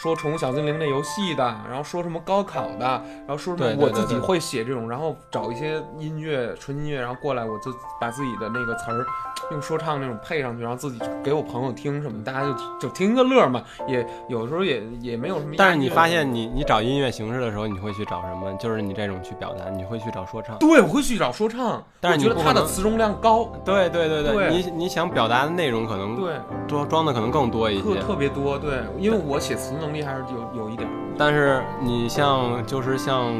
[0.01, 2.87] 说宠物小精灵那游戏的，然后说什么高考的，
[3.27, 9.05] 然后说什么我自己会写这种，然后找一些音乐纯音乐，然后过来我就把自己的那个词儿
[9.51, 15.55] 用说唱那种配上去，然后自己给我朋友听什么，大家就就听个乐嘛，也有时候也也没有什么。
[15.59, 18.55] 但是你发现你你找音乐形式的时候，你会去找什么？
[18.61, 20.57] 就是你这种去表达，你会去找说唱。
[20.59, 26.35] 对，我会去找说唱，但是你觉得它的词容量高，对对对对你你想表达的内容可能对，
[26.69, 30.87] 装装的可能更多一特些，特别多，对，因为我写词能力还是有有一点。
[31.17, 33.33] 但是你像就是像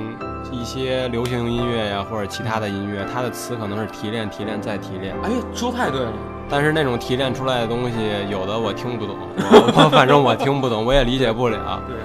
[0.51, 5.15] 一些流行音乐呀，或者其他的音乐，它的词可能是提炼、提炼再提炼。
[5.23, 6.13] 哎呀，说太对了，
[6.49, 7.97] 但是那种提炼出来的东西，
[8.31, 11.81] 有的我听不懂，我我反正我听不懂，我也理解不了。
[11.87, 11.97] 对，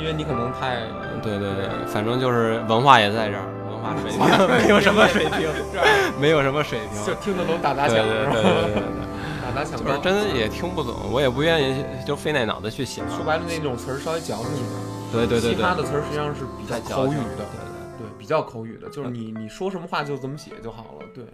[0.00, 0.76] 因为你可能太
[1.20, 5.48] 对对对，反正就是文化也在这儿，文化水平，没有什么水平，
[6.20, 8.82] 没有什么水平，就听得懂打打对响，对对对对
[10.02, 13.08] 真也听不懂，我也不愿意就费那脑子去想。
[13.10, 14.70] 说白了，那种词儿稍微矫情一点。
[15.12, 17.44] 对对对对，其他的词儿实际上是比较口语的，
[17.98, 21.24] 对对，比较口语的，就是你你说什么话就怎么写就好了，对，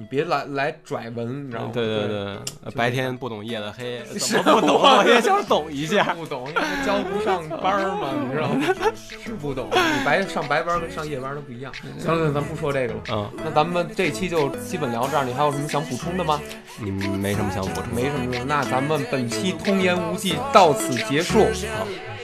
[0.00, 1.72] 你别来来拽文，你知道吗？
[1.74, 2.38] 对对对，对，
[2.74, 4.80] 白天不懂夜的黑， 是怎么不懂？
[4.80, 6.14] 我也想懂一下。
[6.14, 8.64] 不懂，因为教不上班儿嘛，你知道吗？
[8.96, 11.70] 是不懂，你白上白班跟上夜班都不一样。
[11.98, 13.00] 行了，咱不说这个了。
[13.10, 16.40] 嗯那咱们这期就基本聊这儿，你还有什么想补充的吗？
[16.80, 16.86] 嗯，
[17.20, 17.94] 没什么想补充。
[17.94, 21.46] 没什么了，那咱们本期通言无忌到此结束。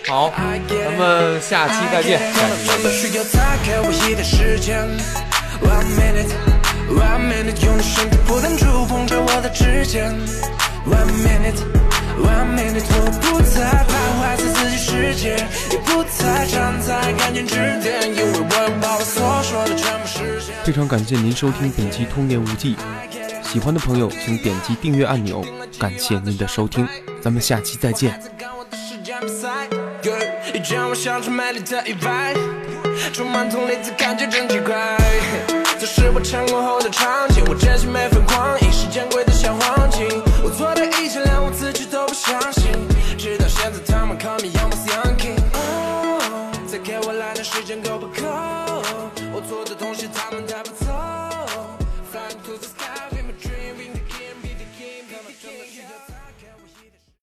[0.09, 0.33] 好，好，
[0.71, 2.19] 咱们下期再见。
[2.33, 2.89] 下期再
[4.57, 4.89] 见。
[6.89, 10.15] One minute, 用你身体不断触碰着我的指尖。
[10.87, 11.61] One minute,
[12.17, 15.37] one minute，我不再徘徊在自己世界，
[15.73, 20.55] 也不再站在感情支点，因为我所说的全部实现。
[20.65, 22.77] 非常感谢您收听本期《通言无忌》，
[23.43, 25.45] 喜欢的朋友请点击订阅按钮。
[25.79, 26.89] 感谢您的收听，
[27.21, 28.21] 咱们下期再见。
[33.25, 33.49] 满
[33.97, 35.56] 感觉真奇怪。
[35.79, 40.09] 这是我成功后的场景，我珍惜每分光阴，时间贵得像黄金。
[40.43, 42.56] 我做的一切连我自己都不相信，